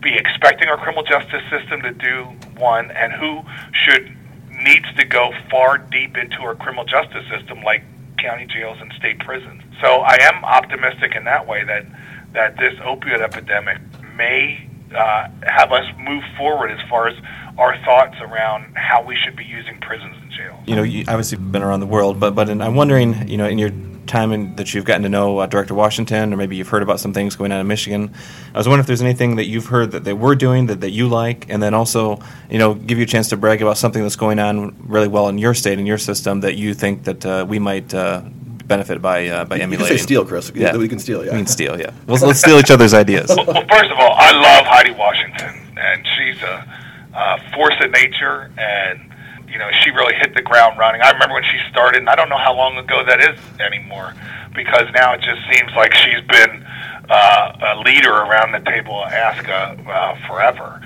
be 0.00 0.14
expecting 0.14 0.68
our 0.68 0.76
criminal 0.76 1.02
justice 1.02 1.42
system 1.50 1.82
to 1.82 1.90
do, 1.90 2.24
one, 2.56 2.90
and 2.92 3.12
who 3.12 3.42
should 3.72 4.14
needs 4.62 4.86
to 4.96 5.04
go 5.04 5.32
far 5.50 5.78
deep 5.78 6.16
into 6.16 6.38
our 6.42 6.54
criminal 6.54 6.84
justice 6.84 7.24
system, 7.30 7.62
like 7.62 7.82
county 8.18 8.46
jails 8.46 8.78
and 8.80 8.92
state 8.94 9.18
prisons. 9.20 9.62
So 9.80 10.00
I 10.00 10.16
am 10.20 10.44
optimistic 10.44 11.14
in 11.14 11.24
that 11.24 11.46
way 11.46 11.64
that 11.64 11.86
that 12.32 12.56
this 12.58 12.74
opioid 12.80 13.20
epidemic 13.20 13.78
may 14.16 14.68
uh, 14.94 15.28
have 15.42 15.72
us 15.72 15.84
move 15.98 16.22
forward 16.36 16.70
as 16.70 16.80
far 16.88 17.08
as 17.08 17.16
our 17.56 17.76
thoughts 17.84 18.16
around 18.20 18.76
how 18.76 19.02
we 19.02 19.16
should 19.16 19.36
be 19.36 19.44
using 19.44 19.78
prisons 19.80 20.14
and. 20.38 20.68
You 20.68 20.76
know, 20.76 20.82
you 20.82 21.04
obviously 21.08 21.38
been 21.38 21.62
around 21.62 21.80
the 21.80 21.86
world, 21.86 22.20
but 22.20 22.34
but 22.34 22.48
in, 22.48 22.60
I'm 22.60 22.74
wondering, 22.74 23.28
you 23.28 23.36
know, 23.36 23.46
in 23.46 23.58
your 23.58 23.70
time 24.06 24.32
in, 24.32 24.56
that 24.56 24.72
you've 24.72 24.84
gotten 24.84 25.02
to 25.02 25.08
know 25.08 25.38
uh, 25.38 25.46
Director 25.46 25.74
Washington, 25.74 26.32
or 26.32 26.36
maybe 26.36 26.56
you've 26.56 26.68
heard 26.68 26.82
about 26.82 26.98
some 26.98 27.12
things 27.12 27.36
going 27.36 27.52
on 27.52 27.60
in 27.60 27.66
Michigan. 27.66 28.12
I 28.54 28.58
was 28.58 28.66
wondering 28.66 28.80
if 28.80 28.86
there's 28.86 29.02
anything 29.02 29.36
that 29.36 29.46
you've 29.46 29.66
heard 29.66 29.90
that 29.92 30.04
they 30.04 30.14
were 30.14 30.34
doing 30.34 30.66
that, 30.66 30.80
that 30.80 30.90
you 30.90 31.08
like, 31.08 31.46
and 31.50 31.62
then 31.62 31.74
also, 31.74 32.18
you 32.50 32.58
know, 32.58 32.74
give 32.74 32.98
you 32.98 33.04
a 33.04 33.06
chance 33.06 33.28
to 33.28 33.36
brag 33.36 33.60
about 33.62 33.76
something 33.78 34.02
that's 34.02 34.16
going 34.16 34.38
on 34.38 34.74
really 34.88 35.08
well 35.08 35.28
in 35.28 35.38
your 35.38 35.54
state, 35.54 35.78
in 35.78 35.86
your 35.86 35.98
system, 35.98 36.40
that 36.40 36.56
you 36.56 36.74
think 36.74 37.04
that 37.04 37.24
uh, 37.26 37.44
we 37.48 37.58
might 37.58 37.92
uh, 37.94 38.22
benefit 38.66 39.00
by 39.02 39.28
uh, 39.28 39.44
by 39.44 39.56
You 39.56 39.62
emulating. 39.62 39.88
can 39.88 39.98
say 39.98 40.02
steal, 40.02 40.24
Chris. 40.24 40.50
Yeah. 40.54 40.76
We 40.76 40.88
can 40.88 40.98
steal, 40.98 41.24
yeah. 41.24 41.32
We 41.32 41.38
can 41.38 41.46
steal, 41.46 41.78
yeah. 41.78 41.90
Well, 42.06 42.18
let's 42.26 42.40
steal 42.40 42.58
each 42.58 42.70
other's 42.70 42.94
ideas. 42.94 43.28
Well, 43.28 43.44
well, 43.46 43.64
first 43.68 43.90
of 43.90 43.98
all, 43.98 44.12
I 44.16 44.32
love 44.32 44.66
Heidi 44.66 44.90
Washington, 44.92 45.54
and 45.76 46.06
she's 46.16 46.42
a, 46.42 46.74
uh 47.14 47.38
force 47.54 47.74
of 47.82 47.90
nature, 47.90 48.50
and 48.58 49.00
you 49.50 49.58
know 49.58 49.70
she 49.82 49.90
really 49.90 50.14
hit 50.14 50.34
the 50.34 50.42
ground 50.42 50.78
running. 50.78 51.00
I 51.02 51.10
remember 51.10 51.34
when 51.34 51.44
she 51.44 51.58
started, 51.70 51.98
and 51.98 52.08
I 52.08 52.14
don't 52.14 52.28
know 52.28 52.38
how 52.38 52.54
long 52.54 52.76
ago 52.76 53.04
that 53.04 53.20
is 53.20 53.38
anymore, 53.60 54.14
because 54.54 54.86
now 54.94 55.14
it 55.14 55.20
just 55.20 55.40
seems 55.52 55.72
like 55.76 55.94
she's 55.94 56.22
been 56.28 56.64
uh, 57.08 57.74
a 57.74 57.80
leader 57.80 58.12
around 58.12 58.52
the 58.52 58.60
table 58.70 59.04
at 59.04 59.36
ASCA 59.36 59.86
uh, 59.86 60.26
forever. 60.26 60.80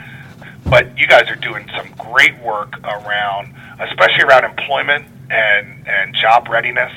But 0.66 0.97
you 0.97 1.07
guys 1.07 1.28
are 1.28 1.37
doing 1.37 1.69
some 1.76 1.88
great 1.99 2.38
work 2.40 2.78
around, 2.85 3.54
especially 3.81 4.25
around 4.25 4.45
employment 4.45 5.07
and 5.31 5.87
and 5.87 6.14
job 6.14 6.49
readiness. 6.49 6.92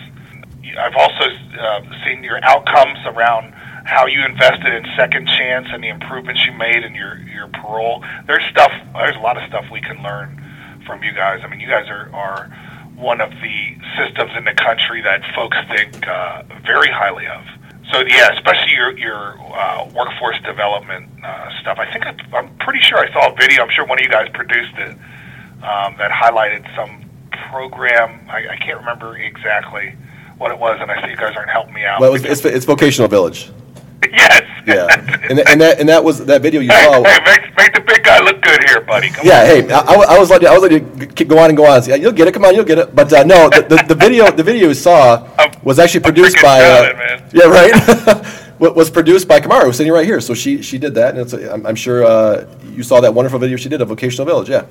I've 0.78 0.96
also 0.96 1.26
uh, 1.60 1.82
seen 2.06 2.24
your 2.24 2.44
outcomes 2.44 3.00
around 3.06 3.54
how 3.86 4.08
you 4.08 4.26
invested 4.26 4.74
in 4.74 4.84
second 4.98 5.28
chance 5.28 5.68
and 5.72 5.84
the 5.84 5.90
improvements 5.90 6.46
you 6.46 6.54
made 6.54 6.84
in 6.84 6.94
your 6.94 7.18
your 7.18 7.48
parole. 7.48 8.04
There's 8.28 8.44
stuff. 8.50 8.72
There's 8.94 9.16
a 9.16 9.20
lot 9.20 9.38
of 9.42 9.48
stuff 9.48 9.66
we 9.72 9.82
can 9.82 10.02
learn 10.04 10.45
from 10.86 11.04
you 11.04 11.14
guys. 11.14 11.42
I 11.44 11.48
mean, 11.48 11.60
you 11.60 11.68
guys 11.68 11.90
are 11.90 12.14
are 12.14 12.50
one 12.96 13.20
of 13.20 13.30
the 13.30 13.76
systems 13.98 14.32
in 14.38 14.46
the 14.46 14.54
country 14.54 15.02
that 15.02 15.22
folks 15.36 15.58
think 15.76 16.08
uh, 16.08 16.44
very 16.66 16.90
highly 16.90 17.28
of. 17.28 17.44
So 17.92 18.02
yeah, 18.08 18.34
especially 18.34 18.74
your 18.74 18.98
your 18.98 19.38
uh, 19.54 19.90
workforce 19.94 20.40
development 20.44 21.10
uh, 21.24 21.50
stuff. 21.62 21.78
I 21.78 21.92
think 21.92 22.06
I, 22.06 22.16
I'm 22.38 22.56
pretty 22.58 22.80
sure 22.82 22.98
I 22.98 23.12
saw 23.14 23.32
a 23.32 23.36
video. 23.36 23.64
I'm 23.64 23.70
sure 23.70 23.86
one 23.86 24.00
of 24.00 24.04
you 24.04 24.12
guys 24.12 24.30
produced 24.34 24.74
it 24.78 24.98
um, 25.64 25.96
that 25.98 26.12
highlighted 26.12 26.64
some 26.76 27.10
program. 27.52 28.28
I, 28.30 28.50
I 28.50 28.58
can't 28.58 28.80
remember 28.80 29.18
exactly 29.18 29.96
what 30.38 30.52
it 30.52 30.60
was, 30.60 30.80
and 30.82 30.92
I 30.92 31.02
see 31.04 31.12
you 31.12 31.18
guys 31.18 31.36
aren't 31.36 31.50
helping 31.50 31.74
me 31.74 31.86
out. 31.86 32.02
Well, 32.02 32.14
it's, 32.14 32.26
it's, 32.26 32.44
it's 32.44 32.66
vocational 32.66 33.08
village. 33.08 33.52
yes. 34.12 34.44
Yeah, 34.68 34.88
and, 35.30 35.40
and 35.48 35.62
that 35.62 35.80
and 35.80 35.90
that 35.90 36.04
was 36.04 36.26
that 36.26 36.42
video 36.42 36.60
you 36.60 36.72
saw. 36.72 37.04
hey, 37.04 37.20
make, 37.24 37.58
make 37.58 37.74
the 37.74 37.82
big 37.82 38.05
look 38.26 38.42
good 38.42 38.62
here, 38.68 38.82
buddy. 38.82 39.10
Come 39.10 39.26
Yeah, 39.26 39.40
on. 39.42 39.46
hey, 39.46 39.72
I, 39.72 39.80
I 40.16 40.20
was 40.20 40.30
like, 40.30 40.44
I 40.44 40.58
was 40.58 40.64
like, 40.70 41.28
go 41.28 41.38
on 41.40 41.50
and 41.50 41.58
go 41.58 41.66
on. 41.66 41.84
Yeah, 41.86 41.96
you'll 41.96 42.12
get 42.12 42.28
it. 42.28 42.34
Come 42.34 42.46
on, 42.46 42.54
you'll 42.56 42.66
get 42.66 42.80
it. 42.80 42.96
But 42.96 43.14
uh, 43.14 43.24
no, 43.24 43.50
the, 43.50 43.62
the, 43.62 43.84
the 43.88 43.96
video 43.96 44.30
the 44.32 44.44
video 44.44 44.68
you 44.70 44.74
saw 44.74 45.28
was 45.64 45.80
actually 45.80 46.02
produced 46.02 46.38
by. 46.42 46.60
Uh, 46.62 46.94
man. 46.98 47.30
yeah, 47.34 47.46
right. 47.46 48.42
Was 48.58 48.90
produced 48.90 49.28
by 49.28 49.42
Kamara, 49.42 49.64
who's 49.66 49.76
sitting 49.76 49.92
right 49.92 50.06
here. 50.06 50.22
So 50.22 50.34
she 50.34 50.62
she 50.62 50.78
did 50.78 50.94
that, 50.96 51.10
and 51.14 51.20
it's 51.20 51.34
a, 51.34 51.52
I'm, 51.54 51.66
I'm 51.66 51.76
sure 51.76 52.06
uh, 52.06 52.48
you 52.72 52.84
saw 52.84 53.02
that 53.02 53.14
wonderful 53.14 53.38
video 53.38 53.58
she 53.58 53.68
did 53.68 53.82
of 53.82 53.90
vocational 53.90 54.26
village. 54.26 54.48
Yeah. 54.50 54.66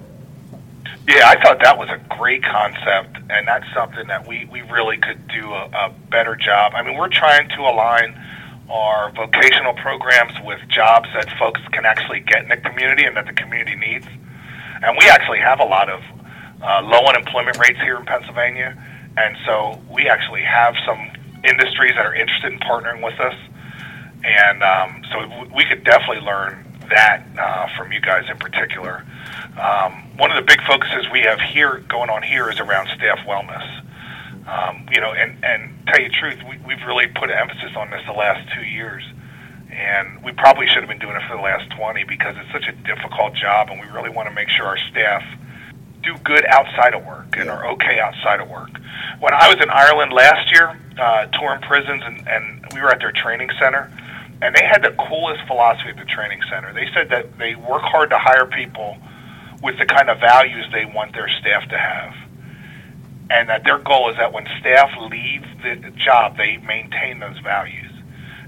Yeah, 1.07 1.29
I 1.29 1.39
thought 1.43 1.59
that 1.63 1.77
was 1.77 1.91
a 1.91 1.99
great 2.17 2.43
concept, 2.43 3.19
and 3.29 3.47
that's 3.47 3.67
something 3.75 4.07
that 4.07 4.27
we, 4.27 4.47
we 4.47 4.63
really 4.63 4.97
could 4.97 5.29
do 5.29 5.53
a, 5.53 5.67
a 5.67 5.91
better 6.11 6.35
job. 6.35 6.73
I 6.75 6.83
mean, 6.83 6.97
we're 6.97 7.11
trying 7.11 7.47
to 7.51 7.61
align 7.61 8.19
our 8.71 9.13
vocational 9.13 9.75
programs 9.75 10.33
with 10.45 10.61
jobs 10.69 11.09
that 11.15 11.31
folks 11.39 11.61
can 11.73 11.85
actually 11.85 12.21
get 12.21 12.43
in 12.43 12.49
the 12.49 12.57
community 12.57 13.05
and 13.05 13.17
that 13.17 13.27
the 13.27 13.33
community 13.33 13.77
needs. 13.77 14.07
And 14.83 14.97
we 14.99 15.09
actually 15.09 15.39
have 15.39 15.61
a 15.61 15.65
lot 15.65 15.89
of 15.89 16.03
uh, 16.63 16.83
low 16.83 17.07
unemployment 17.07 17.59
rates 17.59 17.79
here 17.81 17.97
in 17.97 18.07
Pennsylvania, 18.07 18.77
and 19.17 19.37
so 19.45 19.81
we 19.91 20.09
actually 20.09 20.43
have 20.43 20.75
some 20.87 20.99
industries 21.45 21.95
that 21.95 22.07
are 22.07 22.15
interested 22.15 22.53
in 22.53 22.59
partnering 22.61 23.03
with 23.03 23.19
us. 23.21 23.35
And 24.25 24.63
um, 24.63 25.03
so 25.13 25.47
we 25.55 25.65
could 25.67 25.85
definitely 25.85 26.25
learn 26.25 26.65
that 26.89 27.27
uh, 27.39 27.69
from 27.77 27.93
you 27.93 28.01
guys 28.01 28.25
in 28.31 28.39
particular. 28.39 29.05
Um, 29.61 29.93
one 30.17 30.31
of 30.31 30.37
the 30.37 30.47
big 30.47 30.63
focuses 30.63 31.07
we 31.13 31.21
have 31.21 31.41
here 31.41 31.79
going 31.89 32.11
on 32.11 32.23
here 32.23 32.51
is 32.51 32.59
around 32.61 32.89
staff 32.97 33.19
wellness. 33.27 33.83
Um, 34.47 34.87
you 34.93 35.01
know, 35.01 35.13
and 35.13 35.43
and 35.43 35.73
tell 35.87 36.01
you 36.01 36.09
the 36.09 36.15
truth, 36.15 36.39
we, 36.49 36.59
we've 36.67 36.85
really 36.87 37.07
put 37.07 37.31
an 37.31 37.39
emphasis 37.39 37.73
on 37.77 37.91
this 37.91 38.03
the 38.07 38.13
last 38.13 38.47
two 38.55 38.63
years, 38.63 39.03
and 39.71 40.23
we 40.23 40.33
probably 40.33 40.67
should 40.67 40.83
have 40.83 40.89
been 40.89 40.99
doing 40.99 41.17
it 41.17 41.23
for 41.29 41.37
the 41.37 41.43
last 41.43 41.71
twenty 41.71 42.05
because 42.05 42.37
it's 42.37 42.53
such 42.53 42.69
a 42.69 42.73
difficult 42.85 43.35
job, 43.35 43.71
and 43.71 43.81
we 43.81 43.87
really 43.87 44.11
want 44.11 44.29
to 44.29 44.35
make 44.35 44.51
sure 44.51 44.67
our 44.67 44.79
staff 44.91 45.23
do 46.03 46.15
good 46.25 46.45
outside 46.47 46.93
of 46.93 47.05
work 47.07 47.37
and 47.39 47.49
are 47.49 47.67
okay 47.73 47.99
outside 47.99 48.41
of 48.41 48.49
work. 48.51 48.71
When 49.21 49.33
I 49.33 49.49
was 49.49 49.57
in 49.63 49.71
Ireland 49.71 50.13
last 50.13 50.53
year, 50.53 50.79
uh, 50.99 51.27
touring 51.33 51.63
prisons, 51.63 52.03
and, 52.05 52.29
and 52.29 52.67
we 52.75 52.83
were 52.83 52.91
at 52.91 53.01
their 53.01 53.13
training 53.13 53.49
center, 53.59 53.91
and 54.43 54.55
they 54.55 54.65
had 54.65 54.83
the 54.83 54.95
coolest 55.09 55.47
philosophy 55.47 55.89
at 55.89 55.97
the 55.97 56.05
training 56.05 56.43
center. 56.51 56.75
They 56.75 56.89
said 56.93 57.09
that 57.09 57.39
they 57.39 57.55
work 57.55 57.83
hard 57.83 58.11
to 58.11 58.19
hire 58.19 58.45
people 58.45 58.99
with 59.63 59.79
the 59.79 59.87
kind 59.87 60.11
of 60.11 60.21
values 60.21 60.67
they 60.71 60.85
want 60.85 61.15
their 61.15 61.31
staff 61.41 61.67
to 61.71 61.79
have. 61.79 62.13
And 63.31 63.49
that 63.49 63.65
their 63.65 63.79
goal 63.79 64.11
is 64.11 64.17
that 64.17 64.33
when 64.33 64.47
staff 64.61 64.91
leave 65.11 65.43
the 65.63 65.91
job, 65.97 66.37
they 66.37 66.59
maintain 66.59 67.21
those 67.21 67.39
values. 67.39 67.91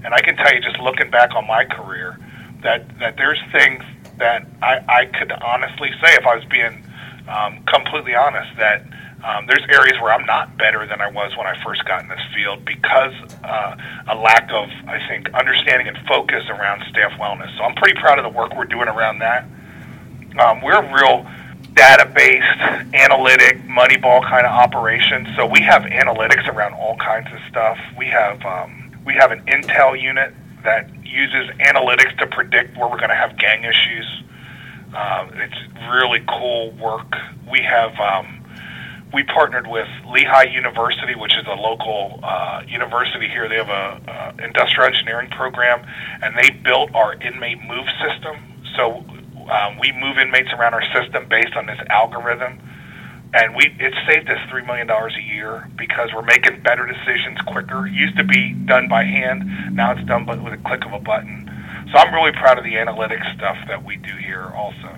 And 0.03 0.13
I 0.13 0.21
can 0.21 0.35
tell 0.37 0.53
you, 0.53 0.61
just 0.61 0.79
looking 0.79 1.09
back 1.09 1.33
on 1.35 1.47
my 1.47 1.65
career, 1.65 2.19
that, 2.61 2.87
that 2.99 3.17
there's 3.17 3.39
things 3.51 3.83
that 4.17 4.45
I, 4.61 4.83
I 4.87 5.05
could 5.05 5.31
honestly 5.31 5.89
say, 6.03 6.13
if 6.13 6.25
I 6.25 6.35
was 6.35 6.45
being 6.45 6.85
um, 7.27 7.63
completely 7.65 8.15
honest, 8.15 8.55
that 8.57 8.85
um, 9.23 9.47
there's 9.47 9.65
areas 9.69 9.99
where 9.99 10.13
I'm 10.13 10.25
not 10.25 10.57
better 10.57 10.85
than 10.85 11.01
I 11.01 11.09
was 11.09 11.35
when 11.35 11.47
I 11.47 11.61
first 11.63 11.83
got 11.85 12.03
in 12.03 12.07
this 12.07 12.21
field 12.35 12.63
because 12.65 13.13
uh, 13.43 13.75
a 14.09 14.15
lack 14.15 14.49
of, 14.51 14.69
I 14.87 15.01
think, 15.07 15.33
understanding 15.33 15.87
and 15.87 15.97
focus 16.07 16.43
around 16.49 16.83
staff 16.89 17.11
wellness. 17.19 17.55
So 17.57 17.63
I'm 17.63 17.75
pretty 17.75 17.99
proud 17.99 18.19
of 18.19 18.23
the 18.23 18.29
work 18.29 18.55
we're 18.55 18.65
doing 18.65 18.87
around 18.87 19.19
that. 19.19 19.43
Um, 20.39 20.61
we're 20.61 20.85
real 20.93 21.25
data-based, 21.77 22.95
analytic, 22.95 23.61
Moneyball 23.67 24.23
kind 24.23 24.45
of 24.45 24.51
operation. 24.51 25.27
So 25.37 25.45
we 25.45 25.61
have 25.61 25.83
analytics 25.83 26.47
around 26.47 26.73
all 26.73 26.97
kinds 26.97 27.27
of 27.31 27.39
stuff. 27.49 27.77
We 27.97 28.07
have 28.07 28.43
um, 28.43 28.91
we 29.05 29.13
have 29.13 29.31
an 29.31 29.45
intel 29.45 29.99
unit 29.99 30.33
that 30.63 30.89
uses 31.05 31.49
analytics 31.59 32.17
to 32.17 32.27
predict 32.27 32.75
where 32.75 32.89
we're 32.89 32.97
going 32.97 33.09
to 33.09 33.15
have 33.15 33.37
gang 33.37 33.63
issues. 33.63 34.23
Uh, 34.93 35.27
it's 35.35 35.89
really 35.91 36.23
cool 36.27 36.71
work. 36.71 37.13
We 37.49 37.61
have 37.61 37.93
um, 37.99 38.43
we 39.13 39.23
partnered 39.23 39.67
with 39.67 39.87
Lehigh 40.07 40.51
University, 40.51 41.15
which 41.15 41.37
is 41.37 41.45
a 41.45 41.53
local 41.53 42.19
uh, 42.23 42.63
university 42.67 43.27
here. 43.29 43.47
They 43.47 43.57
have 43.57 43.69
a 43.69 44.11
uh, 44.11 44.33
industrial 44.43 44.87
engineering 44.87 45.29
program, 45.29 45.85
and 46.23 46.35
they 46.35 46.49
built 46.49 46.93
our 46.95 47.13
inmate 47.13 47.61
move 47.63 47.85
system. 48.01 48.35
So 48.75 49.05
um, 49.49 49.77
we 49.79 49.91
move 49.91 50.17
inmates 50.17 50.49
around 50.53 50.73
our 50.73 50.83
system 50.93 51.27
based 51.29 51.55
on 51.55 51.65
this 51.65 51.79
algorithm, 51.89 52.59
and 53.33 53.55
we 53.55 53.65
it 53.79 53.93
saved 54.07 54.29
us 54.29 54.39
three 54.49 54.65
million 54.65 54.87
dollars 54.87 55.15
a 55.17 55.21
year 55.21 55.69
because 55.77 56.09
we're 56.13 56.23
making 56.23 56.61
better 56.63 56.85
decisions 56.85 57.39
quicker. 57.47 57.87
It 57.87 57.93
used 57.93 58.17
to 58.17 58.23
be 58.23 58.53
done 58.53 58.87
by 58.87 59.03
hand, 59.03 59.75
now 59.75 59.91
it's 59.91 60.05
done 60.07 60.25
with 60.25 60.53
a 60.53 60.57
click 60.57 60.85
of 60.85 60.93
a 60.93 60.99
button. 60.99 61.45
So 61.91 61.99
I'm 61.99 62.13
really 62.13 62.33
proud 62.33 62.57
of 62.57 62.63
the 62.63 62.73
analytics 62.73 63.33
stuff 63.35 63.57
that 63.67 63.83
we 63.83 63.95
do 63.97 64.13
here 64.17 64.51
also. 64.55 64.89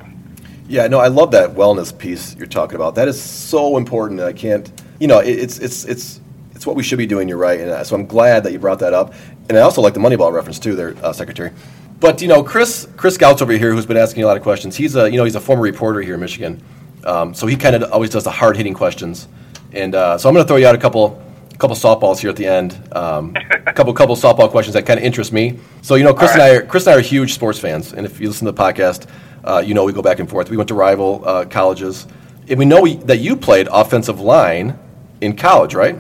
Yeah, 0.67 0.87
no, 0.87 0.99
I 0.99 1.07
love 1.07 1.31
that 1.31 1.51
wellness 1.51 1.95
piece 1.95 2.35
you're 2.35 2.47
talking 2.47 2.75
about. 2.75 2.95
That 2.95 3.07
is 3.07 3.19
so 3.19 3.77
important. 3.77 4.21
I 4.21 4.33
can't, 4.33 4.71
you 4.99 5.07
know, 5.07 5.19
it, 5.19 5.39
it's 5.39 5.59
it's 5.59 5.85
it's 5.85 6.21
it's 6.53 6.65
what 6.65 6.75
we 6.75 6.83
should 6.83 6.97
be 6.97 7.07
doing. 7.07 7.27
You're 7.27 7.37
right, 7.37 7.59
and 7.59 7.69
uh, 7.69 7.83
so 7.83 7.95
I'm 7.95 8.05
glad 8.05 8.43
that 8.43 8.53
you 8.53 8.59
brought 8.59 8.79
that 8.79 8.93
up. 8.93 9.13
And 9.49 9.57
I 9.57 9.61
also 9.61 9.81
like 9.81 9.95
the 9.95 9.99
Moneyball 9.99 10.31
reference 10.31 10.59
too, 10.59 10.75
there, 10.75 10.95
uh, 11.03 11.11
Secretary. 11.11 11.51
But 11.99 12.21
you 12.21 12.27
know, 12.27 12.43
Chris 12.43 12.87
Chris 12.95 13.17
Gautz 13.17 13.41
over 13.41 13.51
here, 13.51 13.73
who's 13.73 13.85
been 13.85 13.97
asking 13.97 14.23
a 14.23 14.27
lot 14.27 14.37
of 14.37 14.43
questions. 14.43 14.75
He's 14.75 14.95
a 14.95 15.09
you 15.09 15.17
know 15.17 15.25
he's 15.25 15.35
a 15.35 15.41
former 15.41 15.61
reporter 15.63 16.01
here 16.01 16.13
in 16.13 16.19
Michigan, 16.21 16.63
um, 17.03 17.33
so 17.33 17.45
he 17.47 17.55
kind 17.55 17.75
of 17.75 17.91
always 17.91 18.09
does 18.09 18.23
the 18.23 18.31
hard 18.31 18.55
hitting 18.57 18.73
questions. 18.73 19.27
And 19.73 19.93
uh, 19.93 20.17
so 20.17 20.29
I'm 20.29 20.33
going 20.33 20.43
to 20.43 20.47
throw 20.47 20.57
you 20.57 20.65
out 20.67 20.75
a 20.75 20.79
couple 20.79 21.21
couple 21.57 21.75
softballs 21.75 22.19
here 22.19 22.29
at 22.29 22.37
the 22.37 22.45
end. 22.47 22.77
Um, 22.93 23.35
a 23.67 23.73
couple 23.73 23.93
couple 23.93 24.15
softball 24.15 24.49
questions 24.49 24.73
that 24.75 24.85
kind 24.85 24.97
of 24.97 25.05
interest 25.05 25.33
me. 25.33 25.59
So 25.81 25.95
you 25.95 26.03
know, 26.05 26.13
Chris 26.13 26.31
and 26.33 26.41
I 26.41 26.55
are 26.55 26.61
Chris 26.65 26.87
and 26.87 26.95
I 26.95 26.97
are 26.97 27.01
huge 27.01 27.33
sports 27.33 27.59
fans, 27.59 27.93
and 27.93 28.05
if 28.05 28.19
you 28.21 28.27
listen 28.29 28.45
to 28.45 28.51
the 28.53 28.61
podcast, 28.61 29.07
uh, 29.43 29.61
you 29.65 29.73
know 29.73 29.83
we 29.83 29.91
go 29.91 30.01
back 30.01 30.19
and 30.19 30.29
forth. 30.29 30.49
We 30.49 30.55
went 30.57 30.69
to 30.69 30.75
rival 30.75 31.21
uh, 31.25 31.45
colleges, 31.45 32.07
and 32.47 32.57
we 32.57 32.65
know 32.65 32.81
we, 32.81 32.95
that 32.95 33.17
you 33.17 33.35
played 33.35 33.67
offensive 33.71 34.21
line 34.21 34.79
in 35.19 35.35
college, 35.35 35.73
right? 35.75 35.97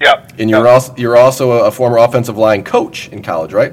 Yep. 0.00 0.32
And 0.38 0.50
you're 0.50 0.64
Yep. 0.64 0.74
also 0.74 0.94
you're 0.96 1.16
also 1.16 1.52
a 1.52 1.70
former 1.70 1.98
offensive 1.98 2.36
line 2.36 2.64
coach 2.64 3.08
in 3.10 3.22
college, 3.22 3.52
right? 3.52 3.72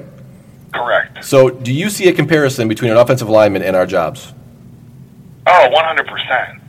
Correct. 0.76 1.24
So, 1.24 1.50
do 1.50 1.72
you 1.72 1.90
see 1.90 2.08
a 2.08 2.12
comparison 2.12 2.68
between 2.68 2.90
an 2.90 2.96
offensive 2.96 3.28
lineman 3.28 3.62
and 3.62 3.76
our 3.76 3.86
jobs? 3.86 4.32
Oh, 5.46 5.68
100%. 5.72 6.60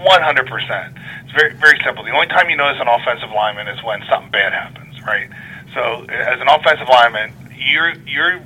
100%. 0.00 0.98
It's 1.24 1.32
very, 1.32 1.54
very 1.54 1.78
simple. 1.84 2.04
The 2.04 2.10
only 2.10 2.26
time 2.26 2.50
you 2.50 2.56
notice 2.56 2.80
an 2.80 2.88
offensive 2.88 3.30
lineman 3.30 3.68
is 3.68 3.82
when 3.84 4.02
something 4.08 4.30
bad 4.30 4.52
happens, 4.52 5.00
right? 5.02 5.28
So, 5.74 6.04
as 6.08 6.40
an 6.40 6.48
offensive 6.48 6.88
lineman, 6.88 7.32
your, 7.56 7.92
your 8.06 8.40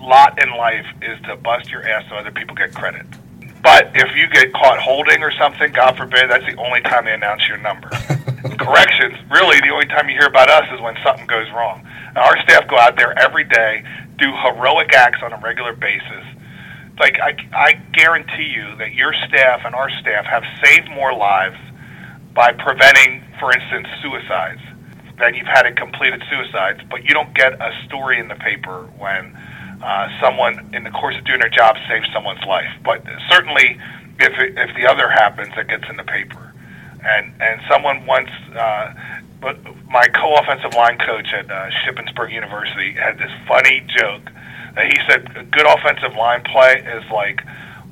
lot 0.00 0.42
in 0.42 0.50
life 0.50 0.86
is 1.00 1.20
to 1.22 1.36
bust 1.36 1.70
your 1.70 1.86
ass 1.88 2.04
so 2.08 2.16
other 2.16 2.30
people 2.30 2.54
get 2.54 2.74
credit. 2.74 3.06
But 3.62 3.92
if 3.94 4.14
you 4.16 4.26
get 4.28 4.52
caught 4.52 4.78
holding 4.80 5.22
or 5.22 5.32
something, 5.32 5.70
God 5.72 5.96
forbid, 5.96 6.30
that's 6.30 6.44
the 6.44 6.56
only 6.56 6.80
time 6.82 7.04
they 7.04 7.14
announce 7.14 7.46
your 7.48 7.58
number. 7.58 7.88
Corrections, 8.58 9.16
really, 9.30 9.60
the 9.60 9.70
only 9.70 9.86
time 9.86 10.08
you 10.08 10.18
hear 10.18 10.26
about 10.26 10.50
us 10.50 10.64
is 10.74 10.80
when 10.80 10.96
something 11.04 11.26
goes 11.26 11.48
wrong. 11.52 11.86
Now, 12.14 12.22
our 12.26 12.42
staff 12.42 12.68
go 12.68 12.76
out 12.76 12.96
there 12.96 13.16
every 13.18 13.44
day, 13.44 13.84
do 14.18 14.32
heroic 14.44 14.94
acts 14.94 15.18
on 15.22 15.32
a 15.32 15.38
regular 15.38 15.74
basis. 15.74 16.24
Like, 16.98 17.18
I, 17.20 17.36
I 17.52 17.72
guarantee 17.92 18.52
you 18.54 18.76
that 18.76 18.94
your 18.94 19.12
staff 19.14 19.62
and 19.64 19.74
our 19.74 19.90
staff 20.00 20.24
have 20.26 20.44
saved 20.64 20.88
more 20.90 21.14
lives 21.14 21.56
by 22.34 22.52
preventing, 22.52 23.24
for 23.40 23.52
instance, 23.52 23.88
suicides 24.02 24.60
than 25.18 25.34
you've 25.34 25.46
had 25.46 25.66
in 25.66 25.74
completed 25.76 26.22
suicides, 26.30 26.80
but 26.90 27.04
you 27.04 27.10
don't 27.10 27.34
get 27.34 27.54
a 27.54 27.72
story 27.86 28.18
in 28.18 28.28
the 28.28 28.34
paper 28.36 28.88
when 28.98 29.36
uh, 29.82 30.08
someone, 30.20 30.70
in 30.74 30.84
the 30.84 30.90
course 30.90 31.16
of 31.16 31.24
doing 31.24 31.40
their 31.40 31.50
job, 31.50 31.76
saves 31.88 32.08
someone's 32.12 32.44
life. 32.44 32.70
But 32.84 33.04
certainly, 33.30 33.78
if 34.20 34.32
it, 34.38 34.56
if 34.56 34.74
the 34.76 34.86
other 34.86 35.08
happens, 35.08 35.52
it 35.56 35.68
gets 35.68 35.84
in 35.88 35.96
the 35.96 36.04
paper. 36.04 36.52
And 37.04 37.32
and 37.40 37.60
someone 37.68 38.06
once, 38.06 38.30
uh, 38.54 38.94
but 39.42 39.58
my 39.90 40.06
co-offensive 40.06 40.72
line 40.74 40.96
coach 40.98 41.32
at 41.34 41.50
uh, 41.50 41.68
Shippensburg 41.84 42.32
University 42.32 42.92
had 42.92 43.18
this 43.18 43.30
funny 43.46 43.84
joke 43.98 44.22
that 44.76 44.86
he 44.86 44.96
said 45.08 45.36
a 45.36 45.44
good 45.44 45.66
offensive 45.66 46.16
line 46.16 46.42
play 46.44 46.76
is 46.78 47.04
like 47.12 47.42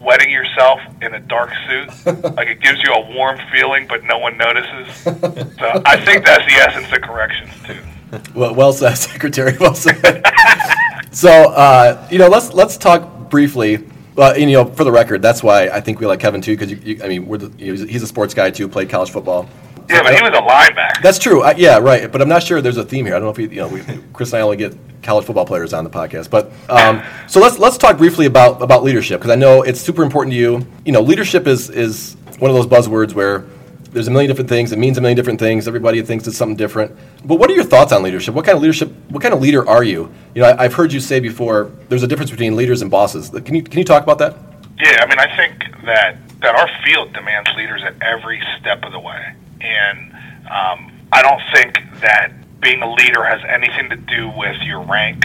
wetting 0.01 0.31
yourself 0.31 0.81
in 1.03 1.13
a 1.13 1.21
dark 1.21 1.51
suit. 1.69 2.07
like 2.37 2.49
it 2.49 2.61
gives 2.61 2.83
you 2.83 2.93
a 2.93 3.15
warm 3.15 3.39
feeling, 3.53 3.87
but 3.87 4.05
no 4.05 4.19
one 4.19 4.39
notices. 4.39 4.89
So 5.61 5.83
I 5.85 6.03
think 6.03 6.25
that's 6.25 6.47
the 6.47 6.55
essence 6.55 6.91
of 6.91 7.03
corrections 7.03 7.53
too. 7.67 8.31
Well, 8.35 8.55
well 8.55 8.73
said, 8.73 8.95
Secretary. 8.95 9.55
Well 9.61 9.75
said. 9.75 10.23
so, 11.11 11.31
uh, 11.51 12.09
you 12.11 12.17
know, 12.17 12.29
let's 12.29 12.55
let's 12.55 12.79
talk 12.79 13.29
briefly. 13.29 13.87
Well, 14.17 14.33
and, 14.33 14.51
you 14.51 14.57
know, 14.57 14.65
for 14.65 14.85
the 14.85 14.91
record, 14.91 15.21
that's 15.21 15.43
why 15.43 15.69
I 15.69 15.83
think 15.83 16.01
we 16.01 16.07
like 16.07 16.21
Kevin 16.21 16.41
too, 16.41 16.57
because 16.57 17.03
I 17.03 17.09
mean, 17.09 17.27
we're 17.27 17.37
the, 17.37 17.53
you 17.63 17.75
know, 17.77 17.85
he's 17.85 18.03
a 18.03 18.07
sports 18.07 18.33
guy 18.33 18.51
too, 18.51 18.69
played 18.69 18.89
college 18.89 19.11
football. 19.11 19.51
Yeah, 19.91 20.03
but 20.03 20.15
he 20.15 20.23
was 20.23 20.31
a 20.31 20.41
linebacker. 20.41 21.03
That's 21.03 21.19
true. 21.19 21.43
I, 21.43 21.53
yeah, 21.53 21.79
right. 21.79 22.11
But 22.11 22.23
I'm 22.23 22.29
not 22.29 22.43
sure 22.43 22.61
there's 22.63 22.77
a 22.77 22.85
theme 22.85 23.07
here. 23.07 23.15
I 23.15 23.19
don't 23.19 23.27
know 23.27 23.31
if 23.31 23.39
we, 23.39 23.49
you 23.49 23.63
know, 23.63 23.69
we, 23.69 23.83
Chris 24.13 24.33
and 24.33 24.39
I 24.39 24.43
only 24.43 24.57
get 24.57 24.77
college 25.03 25.25
football 25.25 25.47
players 25.47 25.73
on 25.73 25.85
the 25.85 25.91
podcast. 25.91 26.31
But 26.31 26.53
um, 26.69 27.03
so 27.27 27.41
let's 27.41 27.59
let's 27.59 27.77
talk 27.77 27.99
briefly 27.99 28.27
about 28.27 28.63
about 28.63 28.83
leadership 28.85 29.21
because 29.21 29.33
I 29.33 29.37
know 29.37 29.63
it's 29.63 29.81
super 29.81 30.03
important 30.03 30.33
to 30.33 30.39
you. 30.39 30.67
You 30.85 30.93
know, 30.93 31.01
leadership 31.01 31.47
is 31.47 31.71
is 31.71 32.17
one 32.39 32.51
of 32.51 32.57
those 32.57 32.67
buzzwords 32.67 33.13
where 33.15 33.45
there's 33.93 34.07
a 34.07 34.11
million 34.11 34.29
different 34.29 34.49
things. 34.49 34.73
It 34.73 34.79
means 34.79 34.99
a 34.99 35.01
million 35.01 35.17
different 35.17 35.41
things. 35.41 35.67
Everybody 35.67 36.01
thinks 36.03 36.27
it's 36.29 36.37
something 36.37 36.57
different. 36.57 36.97
But 37.25 37.37
what 37.37 37.51
are 37.51 37.55
your 37.55 37.65
thoughts 37.65 37.93
on 37.93 38.03
leadership? 38.03 38.35
What 38.35 38.45
kind 38.45 38.57
of 38.57 38.63
leadership? 38.63 38.93
What 39.09 39.23
kind 39.23 39.35
of 39.35 39.41
leader 39.41 39.69
are 39.69 39.83
you? 39.83 40.13
You 40.35 40.43
know, 40.43 40.49
I, 40.49 40.65
I've 40.65 40.75
heard 40.75 40.93
you 40.93 41.01
say 41.01 41.19
before. 41.21 41.73
There's 41.89 42.03
a 42.03 42.07
difference 42.07 42.31
between 42.31 42.55
leaders 42.55 42.83
and 42.83 42.91
bosses. 42.91 43.31
Can 43.31 43.55
you 43.55 43.63
can 43.63 43.79
you 43.79 43.85
talk 43.85 44.03
about 44.03 44.19
that? 44.19 44.37
Yeah, 44.79 45.03
I 45.03 45.07
mean, 45.07 45.19
I 45.19 45.37
think 45.37 45.85
that 45.85 46.17
that 46.41 46.55
our 46.55 46.71
field 46.85 47.13
demands 47.13 47.51
leaders 47.57 47.83
at 47.83 48.01
every 48.01 48.41
step 48.59 48.85
of 48.85 48.93
the 48.93 49.01
way, 49.01 49.35
and 49.61 50.13
um, 50.51 50.93
I 51.13 51.23
don't 51.23 51.43
think 51.55 51.79
that 52.01 52.33
being 52.61 52.83
a 52.83 52.93
leader 52.93 53.25
has 53.25 53.41
anything 53.49 53.91
to 53.91 53.97
do 53.97 54.29
with 54.37 54.61
your 54.63 54.83
rank 54.83 55.25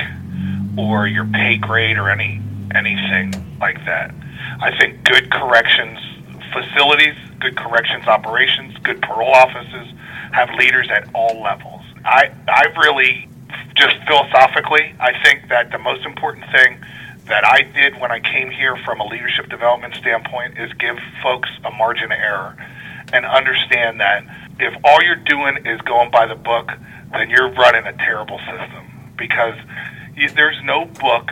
or 0.77 1.08
your 1.08 1.25
pay 1.25 1.58
grade 1.58 1.98
or 1.98 2.09
any 2.09 2.42
anything 2.74 3.33
like 3.59 3.77
that. 3.86 4.14
I 4.62 4.77
think 4.77 5.03
good 5.03 5.31
corrections 5.31 6.00
facilities, 6.51 7.16
good 7.40 7.57
corrections 7.57 8.07
operations, 8.07 8.77
good 8.83 9.01
parole 9.01 9.33
offices 9.33 9.88
have 10.31 10.50
leaders 10.57 10.90
at 10.90 11.07
all 11.14 11.42
levels. 11.42 11.81
I 12.03 12.31
I 12.48 12.66
really 12.77 13.27
just 13.75 13.96
philosophically, 14.07 14.96
I 15.00 15.12
think 15.24 15.50
that 15.50 15.72
the 15.72 15.77
most 15.77 16.05
important 16.05 16.46
thing 16.51 16.79
that 17.27 17.46
I 17.46 17.64
did 17.64 18.00
when 18.00 18.12
I 18.12 18.20
came 18.20 18.50
here 18.51 18.77
from 18.86 19.00
a 19.00 19.07
leadership 19.07 19.50
development 19.50 19.96
standpoint 19.96 20.57
is 20.57 20.72
give 20.74 20.98
folks 21.24 21.50
a 21.64 21.72
margin 21.72 22.12
of 22.12 22.20
error 22.20 22.55
and 23.13 23.25
understand 23.25 24.00
that 24.00 24.24
if 24.59 24.74
all 24.83 25.01
you're 25.03 25.15
doing 25.15 25.65
is 25.65 25.79
going 25.81 26.11
by 26.11 26.25
the 26.25 26.35
book, 26.35 26.70
then 27.11 27.29
you're 27.29 27.51
running 27.51 27.85
a 27.85 27.94
terrible 27.94 28.39
system 28.39 29.13
because 29.18 29.55
you, 30.15 30.29
there's 30.29 30.61
no 30.63 30.85
book 30.85 31.31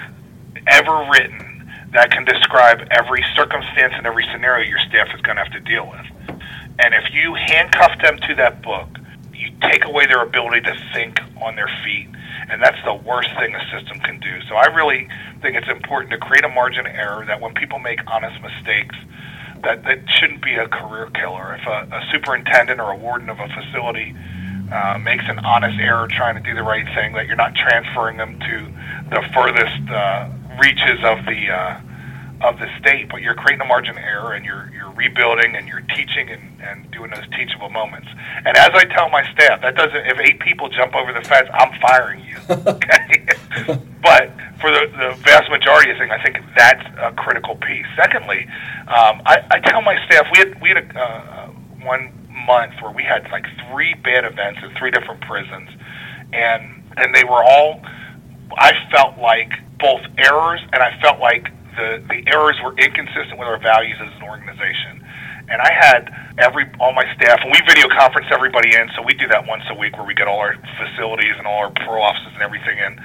ever 0.68 1.08
written 1.12 1.72
that 1.94 2.12
can 2.12 2.26
describe 2.26 2.88
every 2.92 3.24
circumstance 3.36 3.94
and 3.96 4.06
every 4.06 4.26
scenario 4.32 4.68
your 4.68 4.80
staff 4.80 5.08
is 5.14 5.22
going 5.22 5.38
to 5.38 5.44
have 5.44 5.54
to 5.54 5.60
deal 5.60 5.88
with. 5.88 6.40
And 6.80 6.94
if 6.94 7.14
you 7.14 7.36
handcuff 7.36 8.02
them 8.02 8.18
to 8.28 8.36
that 8.36 8.62
book, 8.62 8.90
you 9.34 9.52
take 9.62 9.86
away 9.86 10.06
their 10.08 10.24
ability 10.24 10.62
to 10.62 10.76
think 10.94 11.20
on 11.42 11.56
their 11.56 11.70
feet, 11.84 12.08
and 12.50 12.62
that's 12.62 12.82
the 12.84 12.94
worst 12.94 13.30
thing 13.38 13.54
a 13.54 13.62
system 13.72 14.00
can 14.00 14.20
do. 14.20 14.42
So 14.50 14.56
I 14.56 14.66
really 14.66 15.08
think 15.42 15.56
it's 15.56 15.70
important 15.70 16.12
to 16.12 16.18
create 16.18 16.44
a 16.44 16.50
margin 16.50 16.88
of 16.88 16.94
error 16.94 17.26
that 17.28 17.40
when 17.40 17.54
people 17.54 17.78
make 17.80 18.00
honest 18.08 18.42
mistakes, 18.42 18.96
that 19.64 19.84
that 19.84 20.10
shouldn't 20.10 20.42
be 20.42 20.56
a 20.56 20.68
career 20.68 21.10
killer. 21.14 21.56
If 21.60 21.68
a, 21.68 21.96
a 21.96 22.02
superintendent 22.12 22.80
or 22.80 22.92
a 22.92 22.98
warden 22.98 23.30
of 23.30 23.40
a 23.40 23.48
facility 23.48 24.16
uh, 24.72 24.98
makes 24.98 25.24
an 25.28 25.40
honest 25.40 25.80
error 25.80 26.08
trying 26.08 26.36
to 26.36 26.42
do 26.42 26.56
the 26.56 26.64
right 26.64 26.86
thing, 26.96 27.14
that 27.14 27.28
you're 27.28 27.36
not 27.36 27.56
transferring 27.56 28.18
them 28.18 28.40
to 28.40 28.68
the 29.10 29.22
furthest 29.34 29.90
uh, 29.90 30.30
reaches 30.60 31.00
of 31.04 31.26
the 31.26 31.50
uh, 31.50 31.80
of 32.44 32.60
the 32.60 32.68
state, 32.80 33.10
but 33.10 33.22
you're 33.22 33.34
creating 33.34 33.62
a 33.62 33.66
margin 33.66 33.92
of 33.92 34.04
error 34.04 34.34
and 34.34 34.46
you're 34.46 34.70
you're 34.74 34.92
rebuilding 34.92 35.56
and 35.56 35.68
you're 35.68 35.82
teaching 35.96 36.30
and, 36.30 36.62
and 36.62 36.92
doing 36.92 37.10
those 37.12 37.28
teachable 37.36 37.70
moments. 37.70 38.08
And 38.46 38.58
as 38.58 38.70
I 38.74 38.84
tell 38.86 39.10
my 39.10 39.24
staff, 39.34 39.62
that 39.62 39.76
doesn't 39.76 40.06
if 40.06 40.20
eight 40.20 40.40
people 40.40 40.70
jump 40.70 40.94
over 40.96 41.14
the 41.14 41.22
fence, 41.22 41.48
I'm 41.54 41.80
firing 41.82 42.24
you. 42.26 42.38
Okay. 42.74 43.26
but 44.02 44.32
for 44.60 44.72
the, 44.72 44.88
the 44.98 45.16
vast 45.24 45.50
majority 45.50 45.92
of 45.92 45.98
things, 45.98 46.12
I 46.12 46.22
think 46.24 46.38
that's 46.56 46.84
a 46.98 47.12
critical 47.14 47.56
piece. 47.56 47.86
Secondly, 47.96 48.46
um, 48.88 49.22
I, 49.26 49.46
I 49.50 49.60
tell 49.60 49.82
my 49.82 49.96
staff 50.06 50.28
we 50.32 50.40
had 50.40 50.62
we 50.62 50.70
had 50.70 50.78
a, 50.78 51.00
uh, 51.00 51.48
one 51.82 52.12
month 52.48 52.74
where 52.82 52.92
we 52.92 53.04
had 53.04 53.30
like 53.32 53.46
three 53.70 53.94
bad 53.96 54.26
events 54.26 54.60
in 54.64 54.76
three 54.78 54.92
different 54.92 55.22
prisons, 55.22 55.70
and 56.34 56.84
and 56.98 57.16
they 57.16 57.24
were 57.24 57.44
all 57.44 57.82
I 58.58 58.74
felt 58.92 59.18
like 59.18 59.52
both 59.80 60.02
errors 60.18 60.62
and 60.74 60.82
I 60.82 61.00
felt 61.02 61.20
like 61.20 61.48
the, 61.76 62.04
the 62.10 62.24
errors 62.32 62.58
were 62.64 62.76
inconsistent 62.78 63.38
with 63.38 63.48
our 63.48 63.60
values 63.60 63.98
as 64.02 64.14
an 64.16 64.24
organization. 64.24 65.04
And 65.50 65.62
I 65.62 65.72
had 65.74 66.10
every 66.38 66.66
all 66.80 66.94
my 66.94 67.04
staff, 67.16 67.40
and 67.44 67.52
we 67.52 67.60
video 67.68 67.88
conference 67.90 68.28
everybody 68.32 68.76
in. 68.76 68.90
So 68.96 69.02
we 69.04 69.14
do 69.14 69.28
that 69.28 69.46
once 69.46 69.64
a 69.70 69.76
week, 69.76 69.98
where 69.98 70.08
we 70.08 70.14
get 70.14 70.28
all 70.28 70.40
our 70.40 70.56
facilities 70.80 71.36
and 71.38 71.46
all 71.46 71.60
our 71.68 71.72
pro 71.72 72.02
offices 72.02 72.32
and 72.34 72.42
everything 72.42 72.78
in 72.80 73.00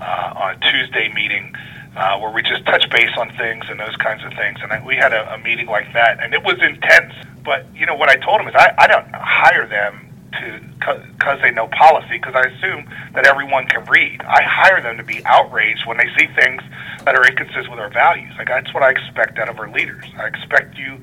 uh, 0.00 0.32
on 0.36 0.54
a 0.54 0.58
Tuesday 0.70 1.12
meeting, 1.12 1.52
uh, 1.96 2.18
where 2.18 2.30
we 2.30 2.42
just 2.42 2.64
touch 2.66 2.88
base 2.90 3.10
on 3.18 3.34
things 3.36 3.64
and 3.68 3.80
those 3.80 3.96
kinds 3.96 4.24
of 4.24 4.32
things. 4.34 4.58
And 4.62 4.72
I, 4.72 4.84
we 4.86 4.94
had 4.94 5.12
a, 5.12 5.34
a 5.34 5.38
meeting 5.38 5.66
like 5.66 5.92
that, 5.92 6.22
and 6.22 6.32
it 6.32 6.44
was 6.44 6.62
intense. 6.62 7.12
But 7.44 7.66
you 7.74 7.86
know 7.86 7.96
what 7.96 8.08
I 8.08 8.16
told 8.16 8.38
them 8.38 8.46
is 8.46 8.54
I, 8.54 8.72
I 8.78 8.86
don't 8.86 9.08
hire 9.12 9.66
them 9.66 10.09
to 10.32 10.60
because 10.78 11.38
they 11.42 11.50
know 11.50 11.68
policy 11.68 12.16
because 12.18 12.34
I 12.34 12.48
assume 12.48 12.88
that 13.14 13.26
everyone 13.26 13.66
can 13.66 13.84
read. 13.84 14.22
I 14.22 14.42
hire 14.42 14.80
them 14.80 14.96
to 14.96 15.04
be 15.04 15.24
outraged 15.24 15.86
when 15.86 15.96
they 15.98 16.08
see 16.18 16.26
things 16.34 16.62
that 17.04 17.14
are 17.14 17.26
inconsistent 17.26 17.70
with 17.70 17.80
our 17.80 17.90
values. 17.90 18.32
Like 18.38 18.48
that's 18.48 18.72
what 18.72 18.82
I 18.82 18.90
expect 18.90 19.38
out 19.38 19.48
of 19.48 19.58
our 19.58 19.70
leaders. 19.70 20.04
I 20.16 20.26
expect 20.26 20.76
you 20.76 20.98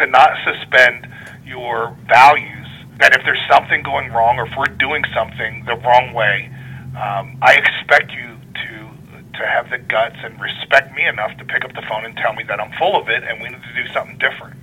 to 0.00 0.06
not 0.06 0.30
suspend 0.44 1.08
your 1.44 1.96
values. 2.08 2.66
That 2.98 3.14
if 3.14 3.22
there's 3.24 3.42
something 3.50 3.82
going 3.82 4.12
wrong 4.12 4.38
or 4.38 4.46
if 4.46 4.52
we're 4.56 4.74
doing 4.76 5.04
something 5.14 5.64
the 5.66 5.76
wrong 5.76 6.12
way, 6.14 6.48
um, 6.94 7.38
I 7.42 7.56
expect 7.56 8.12
you 8.12 8.38
to 8.54 8.90
to 9.38 9.46
have 9.46 9.68
the 9.70 9.78
guts 9.78 10.16
and 10.22 10.40
respect 10.40 10.94
me 10.94 11.04
enough 11.06 11.36
to 11.38 11.44
pick 11.44 11.64
up 11.64 11.74
the 11.74 11.82
phone 11.88 12.04
and 12.04 12.16
tell 12.16 12.34
me 12.34 12.44
that 12.44 12.60
I'm 12.60 12.70
full 12.78 12.94
of 12.94 13.08
it 13.08 13.24
and 13.24 13.42
we 13.42 13.48
need 13.48 13.62
to 13.62 13.74
do 13.74 13.92
something 13.92 14.16
different 14.18 14.54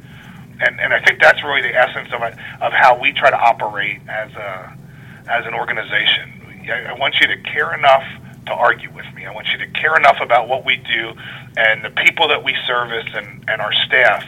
and 0.61 0.79
and 0.79 0.93
I 0.93 1.01
think 1.03 1.19
that's 1.21 1.43
really 1.43 1.61
the 1.61 1.75
essence 1.75 2.09
of 2.13 2.21
it, 2.23 2.33
of 2.61 2.73
how 2.73 2.99
we 2.99 3.11
try 3.13 3.29
to 3.29 3.39
operate 3.39 4.01
as 4.07 4.31
a 4.33 4.77
as 5.27 5.45
an 5.45 5.53
organization. 5.53 6.41
I, 6.69 6.91
I 6.91 6.93
want 6.93 7.15
you 7.19 7.27
to 7.27 7.37
care 7.41 7.73
enough 7.73 8.03
to 8.47 8.53
argue 8.53 8.91
with 8.93 9.05
me. 9.15 9.25
I 9.25 9.33
want 9.33 9.47
you 9.49 9.57
to 9.59 9.67
care 9.71 9.95
enough 9.95 10.17
about 10.21 10.47
what 10.47 10.65
we 10.65 10.77
do 10.77 11.13
and 11.57 11.83
the 11.83 11.91
people 11.91 12.27
that 12.29 12.43
we 12.43 12.55
service 12.65 13.07
and, 13.13 13.43
and 13.47 13.61
our 13.61 13.73
staff 13.85 14.23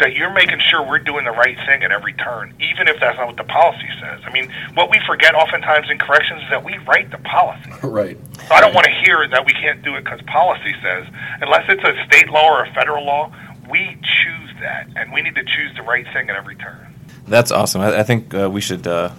that 0.00 0.14
you're 0.14 0.32
making 0.32 0.58
sure 0.58 0.82
we're 0.82 0.98
doing 0.98 1.24
the 1.24 1.30
right 1.30 1.56
thing 1.66 1.82
at 1.84 1.92
every 1.92 2.14
turn, 2.14 2.54
even 2.58 2.88
if 2.88 2.98
that's 2.98 3.18
not 3.18 3.26
what 3.26 3.36
the 3.36 3.44
policy 3.44 3.86
says. 4.00 4.20
I 4.24 4.32
mean, 4.32 4.50
what 4.74 4.90
we 4.90 4.98
forget 5.06 5.34
oftentimes 5.34 5.90
in 5.90 5.98
corrections 5.98 6.42
is 6.42 6.50
that 6.50 6.64
we 6.64 6.78
write 6.88 7.10
the 7.10 7.18
policy. 7.18 7.70
right. 7.86 8.18
So 8.48 8.54
I 8.54 8.60
don't 8.60 8.74
want 8.74 8.86
to 8.86 8.92
hear 8.92 9.28
that 9.28 9.44
we 9.44 9.52
can't 9.52 9.82
do 9.82 9.94
it 9.96 10.04
because 10.04 10.22
policy 10.22 10.74
says, 10.82 11.06
unless 11.42 11.68
it's 11.68 11.84
a 11.84 11.94
state 12.06 12.30
law 12.30 12.48
or 12.48 12.64
a 12.64 12.72
federal 12.72 13.04
law, 13.04 13.30
we 13.70 13.98
choose 14.02 14.49
that, 14.60 14.88
and 14.96 15.12
we 15.12 15.22
need 15.22 15.34
to 15.34 15.44
choose 15.44 15.74
the 15.76 15.82
right 15.82 16.06
thing 16.12 16.30
at 16.30 16.36
every 16.36 16.56
turn. 16.56 16.94
That's 17.26 17.50
awesome. 17.50 17.80
I, 17.80 18.00
I 18.00 18.02
think 18.02 18.34
uh, 18.34 18.50
we 18.50 18.60
should 18.60 18.86
uh, 18.86 19.10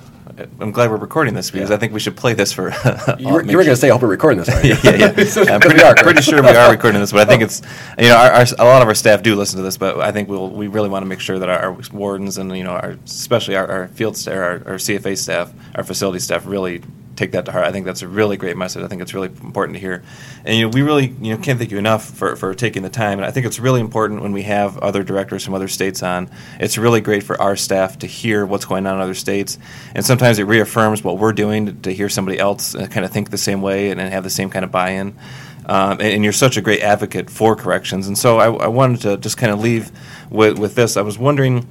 I'm 0.59 0.71
glad 0.71 0.89
we're 0.89 0.97
recording 0.97 1.33
this 1.33 1.51
because 1.51 1.69
Yeah. 1.69 1.75
I 1.75 1.79
think 1.79 1.93
we 1.93 1.99
should 1.99 2.15
play 2.15 2.33
this 2.33 2.51
for. 2.53 2.73
You 3.19 3.27
were, 3.27 3.33
were 3.33 3.43
going 3.43 3.65
to 3.65 3.75
say, 3.75 3.89
I 3.89 3.93
hope 3.93 4.01
we're 4.01 4.07
recording 4.07 4.39
this, 4.39 4.49
right? 4.49 4.65
yeah, 4.83 5.13
yeah. 5.15 5.23
So- 5.25 5.43
I'm 5.43 5.59
pretty, 5.59 5.81
are. 5.83 5.95
pretty 5.95 6.21
sure 6.21 6.41
we 6.41 6.49
are 6.49 6.71
recording 6.71 7.01
this, 7.01 7.11
but 7.11 7.27
I 7.27 7.29
think 7.29 7.43
it's 7.43 7.61
you 7.99 8.07
know 8.09 8.15
our, 8.15 8.31
our, 8.31 8.45
a 8.59 8.65
lot 8.65 8.81
of 8.81 8.87
our 8.87 8.95
staff 8.95 9.21
do 9.21 9.35
listen 9.35 9.57
to 9.57 9.63
this, 9.63 9.77
but 9.77 9.99
I 9.99 10.11
think 10.11 10.29
we'll 10.29 10.49
we 10.49 10.67
really 10.67 10.89
want 10.89 11.03
to 11.03 11.07
make 11.07 11.19
sure 11.19 11.37
that 11.39 11.49
our, 11.49 11.59
our 11.59 11.77
wardens 11.91 12.37
and 12.37 12.55
you 12.55 12.63
know 12.63 12.71
our 12.71 12.97
especially 13.05 13.55
our, 13.55 13.69
our 13.69 13.87
field 13.89 14.17
staff, 14.17 14.35
our, 14.35 14.51
our 14.65 14.75
CFA 14.77 15.17
staff, 15.17 15.53
our 15.75 15.83
facility 15.83 16.19
staff 16.19 16.45
really 16.45 16.81
take 17.21 17.31
that 17.33 17.45
to 17.45 17.51
heart. 17.51 17.65
I 17.65 17.71
think 17.71 17.85
that's 17.85 18.01
a 18.01 18.07
really 18.07 18.35
great 18.35 18.57
message. 18.57 18.83
I 18.83 18.87
think 18.87 19.01
it's 19.01 19.13
really 19.13 19.27
important 19.27 19.75
to 19.75 19.79
hear, 19.79 20.03
and 20.43 20.57
you 20.57 20.63
know 20.63 20.69
we 20.69 20.81
really 20.81 21.13
you 21.21 21.35
know 21.35 21.41
can't 21.41 21.59
thank 21.59 21.71
you 21.71 21.77
enough 21.77 22.03
for, 22.03 22.35
for 22.35 22.53
taking 22.55 22.81
the 22.81 22.89
time. 22.89 23.19
And 23.19 23.25
I 23.25 23.31
think 23.31 23.45
it's 23.45 23.59
really 23.59 23.79
important 23.79 24.21
when 24.21 24.31
we 24.31 24.43
have 24.43 24.77
other 24.79 25.03
directors 25.03 25.45
from 25.45 25.53
other 25.53 25.67
states 25.67 26.01
on. 26.01 26.29
It's 26.59 26.77
really 26.77 27.01
great 27.01 27.23
for 27.23 27.39
our 27.39 27.55
staff 27.55 27.99
to 27.99 28.07
hear 28.07 28.45
what's 28.45 28.65
going 28.65 28.87
on 28.87 28.95
in 28.95 29.01
other 29.01 29.13
states, 29.13 29.59
and 29.93 30.03
sometimes 30.03 30.39
it 30.39 30.43
reaffirms 30.43 31.03
what 31.03 31.19
we're 31.19 31.33
doing 31.33 31.67
to, 31.67 31.73
to 31.73 31.93
hear 31.93 32.09
somebody 32.09 32.39
else 32.39 32.73
uh, 32.73 32.87
kind 32.87 33.05
of 33.05 33.11
think 33.11 33.29
the 33.29 33.37
same 33.37 33.61
way 33.61 33.91
and, 33.91 34.01
and 34.01 34.11
have 34.11 34.23
the 34.23 34.29
same 34.29 34.49
kind 34.49 34.65
of 34.65 34.71
buy-in. 34.71 35.15
Um, 35.63 35.91
and, 35.91 36.01
and 36.01 36.23
you're 36.23 36.33
such 36.33 36.57
a 36.57 36.61
great 36.61 36.81
advocate 36.81 37.29
for 37.29 37.55
corrections, 37.55 38.07
and 38.07 38.17
so 38.17 38.39
I, 38.39 38.65
I 38.65 38.67
wanted 38.67 39.01
to 39.01 39.17
just 39.17 39.37
kind 39.37 39.53
of 39.53 39.59
leave 39.59 39.91
with, 40.31 40.57
with 40.57 40.73
this. 40.73 40.97
I 40.97 41.01
was 41.01 41.19
wondering 41.19 41.67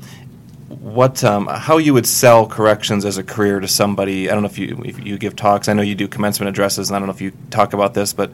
what 0.94 1.22
um, 1.24 1.46
how 1.46 1.78
you 1.78 1.94
would 1.94 2.06
sell 2.06 2.46
corrections 2.46 3.04
as 3.04 3.18
a 3.18 3.22
career 3.22 3.60
to 3.60 3.68
somebody. 3.68 4.30
I 4.30 4.34
don't 4.34 4.42
know 4.42 4.48
if 4.48 4.58
you 4.58 4.82
if 4.84 5.04
you 5.04 5.18
give 5.18 5.36
talks. 5.36 5.68
I 5.68 5.72
know 5.72 5.82
you 5.82 5.94
do 5.94 6.08
commencement 6.08 6.48
addresses, 6.48 6.90
and 6.90 6.96
I 6.96 6.98
don't 6.98 7.08
know 7.08 7.14
if 7.14 7.20
you 7.20 7.32
talk 7.50 7.72
about 7.72 7.94
this, 7.94 8.12
but 8.12 8.32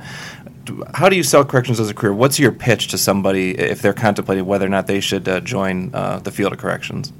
how 0.95 1.09
do 1.09 1.16
you 1.16 1.23
sell 1.23 1.45
corrections 1.45 1.79
as 1.81 1.90
a 1.90 1.95
career? 1.95 2.12
What's 2.12 2.38
your 2.38 2.53
pitch 2.53 2.88
to 2.88 2.99
somebody 2.99 3.57
if 3.59 3.83
they're 3.83 3.92
contemplating 3.92 4.47
whether 4.47 4.66
or 4.66 4.71
not 4.71 4.87
they 4.87 5.01
should 5.01 5.29
uh, 5.29 5.40
join 5.40 5.95
uh, 5.95 6.19
the 6.19 6.31
field 6.31 6.53
of 6.53 6.59
corrections? 6.59 7.12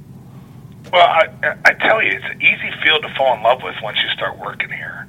Well, 0.91 1.05
I, 1.05 1.55
I 1.65 1.73
tell 1.73 2.01
you, 2.01 2.11
it's 2.11 2.25
an 2.25 2.41
easy 2.41 2.71
field 2.83 3.03
to 3.03 3.13
fall 3.15 3.35
in 3.35 3.43
love 3.43 3.61
with 3.61 3.75
once 3.83 3.97
you 4.01 4.09
start 4.09 4.37
working 4.37 4.69
here. 4.69 5.07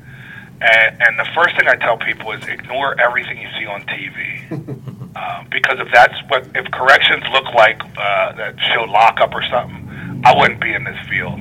And, 0.61 1.03
and 1.03 1.19
the 1.19 1.29
first 1.35 1.57
thing 1.57 1.69
I 1.69 1.77
tell 1.77 1.99
people 1.99 2.33
is 2.33 2.47
ignore 2.49 3.01
everything 3.01 3.38
you 3.41 3.49
see 3.59 3.67
on 3.67 3.83
TV. 3.83 5.12
uh, 5.17 5.45
because 5.51 5.79
if 5.79 5.88
that's 5.93 6.19
what, 6.29 6.49
if 6.55 6.71
corrections 6.73 7.23
look 7.33 7.47
like 7.55 7.81
uh, 7.97 8.33
that 8.33 8.59
show 8.61 8.85
lockup 8.85 9.35
or 9.35 9.43
something, 9.45 9.88
I 10.25 10.37
wouldn't 10.37 10.61
be 10.61 10.73
in 10.73 10.85
this 10.85 10.99
field. 11.09 11.41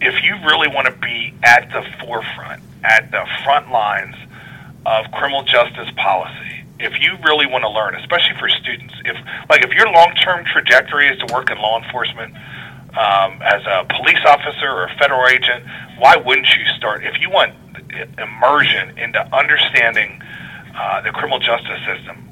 If 0.00 0.22
you 0.22 0.33
really 0.44 0.68
want 0.68 0.86
to 0.86 0.92
be 0.92 1.34
at 1.42 1.70
the 1.70 1.82
forefront, 2.00 2.62
at 2.84 3.10
the 3.10 3.24
front 3.44 3.70
lines 3.70 4.14
of 4.86 5.10
criminal 5.12 5.42
justice 5.42 5.90
policy, 5.96 6.64
if 6.78 7.00
you 7.00 7.16
really 7.24 7.46
want 7.46 7.62
to 7.62 7.70
learn, 7.70 7.94
especially 7.94 8.36
for 8.38 8.48
students, 8.48 8.94
if 9.04 9.16
like 9.48 9.64
if 9.64 9.72
your 9.72 9.90
long-term 9.90 10.44
trajectory 10.44 11.08
is 11.08 11.18
to 11.18 11.32
work 11.32 11.50
in 11.50 11.58
law 11.58 11.82
enforcement, 11.82 12.34
um, 12.94 13.42
as 13.42 13.62
a 13.66 13.86
police 13.98 14.22
officer 14.26 14.68
or 14.68 14.84
a 14.84 14.94
federal 14.98 15.26
agent, 15.26 15.64
why 15.98 16.16
wouldn't 16.16 16.46
you 16.46 16.64
start? 16.76 17.04
If 17.04 17.20
you 17.20 17.30
want 17.30 17.54
immersion 18.18 18.98
into 18.98 19.20
understanding 19.34 20.22
uh, 20.76 21.00
the 21.02 21.10
criminal 21.10 21.38
justice 21.38 21.80
system, 21.86 22.28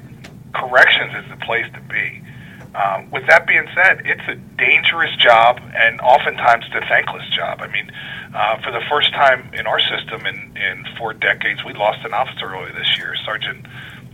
corrections 0.53 1.13
is 1.23 1.29
the 1.29 1.45
place 1.45 1.65
to 1.73 1.81
be. 1.81 2.22
Um, 2.75 3.11
with 3.11 3.27
that 3.27 3.45
being 3.45 3.67
said, 3.75 4.01
it's 4.05 4.27
a 4.27 4.35
dangerous 4.57 5.15
job 5.17 5.59
and 5.75 6.01
oftentimes 6.01 6.65
a 6.73 6.81
thankless 6.87 7.27
job. 7.29 7.61
I 7.61 7.67
mean, 7.67 7.91
uh, 8.33 8.61
for 8.63 8.71
the 8.71 8.81
first 8.89 9.13
time 9.13 9.53
in 9.53 9.67
our 9.67 9.79
system 9.79 10.25
in, 10.25 10.57
in 10.57 10.85
four 10.97 11.13
decades, 11.13 11.63
we 11.63 11.73
lost 11.73 12.03
an 12.03 12.13
officer 12.13 12.45
earlier 12.45 12.73
this 12.73 12.97
year. 12.97 13.15
Sergeant 13.25 13.67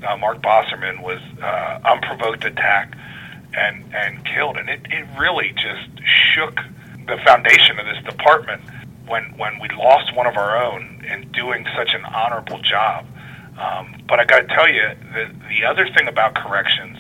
uh, 0.06 0.17
Mark 0.17 0.41
Baserman 0.41 1.02
was 1.02 1.19
uh, 1.41 1.80
unprovoked 1.86 2.43
attack 2.43 2.98
and 3.54 3.84
and 3.95 4.24
killed, 4.26 4.58
and 4.58 4.69
it, 4.69 4.82
it 4.89 5.08
really 5.17 5.52
just 5.54 5.89
shook 6.06 6.60
the 7.08 7.17
foundation 7.26 7.80
of 7.80 7.86
this 7.86 8.04
department 8.04 8.62
when 9.08 9.24
when 9.38 9.60
we 9.60 9.69
lost 9.69 10.13
one 10.15 10.28
of 10.28 10.38
our 10.38 10.62
own 10.62 11.04
in 11.10 11.32
doing 11.32 11.65
such 11.76 11.93
an 11.93 12.06
honorable 12.06 12.60
job. 12.60 13.06
Um, 13.58 13.95
but 14.08 14.19
I 14.19 14.26
got 14.26 14.41
to 14.41 14.48
tell 14.48 14.69
you, 14.69 14.84
the 15.13 15.32
the 15.48 15.65
other 15.65 15.88
thing 15.98 16.08
about 16.08 16.36
corrections 16.36 16.98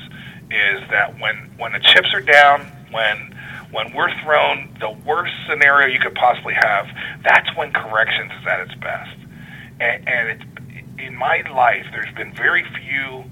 is 0.51 0.81
that 0.89 1.19
when 1.19 1.51
when 1.57 1.73
the 1.73 1.79
chips 1.79 2.13
are 2.13 2.21
down, 2.21 2.61
when 2.91 3.35
when 3.71 3.93
we're 3.93 4.11
thrown 4.23 4.75
the 4.79 4.89
worst 5.05 5.33
scenario 5.47 5.87
you 5.87 5.99
could 5.99 6.15
possibly 6.15 6.53
have, 6.53 6.87
that's 7.23 7.55
when 7.55 7.71
corrections 7.71 8.31
is 8.41 8.47
at 8.47 8.59
its 8.61 8.75
best. 8.75 9.15
And, 9.79 10.07
and 10.07 10.29
it's, 10.29 10.43
in 10.97 11.15
my 11.15 11.43
life, 11.53 11.85
there's 11.91 12.13
been 12.15 12.33
very 12.33 12.65
few 12.83 13.23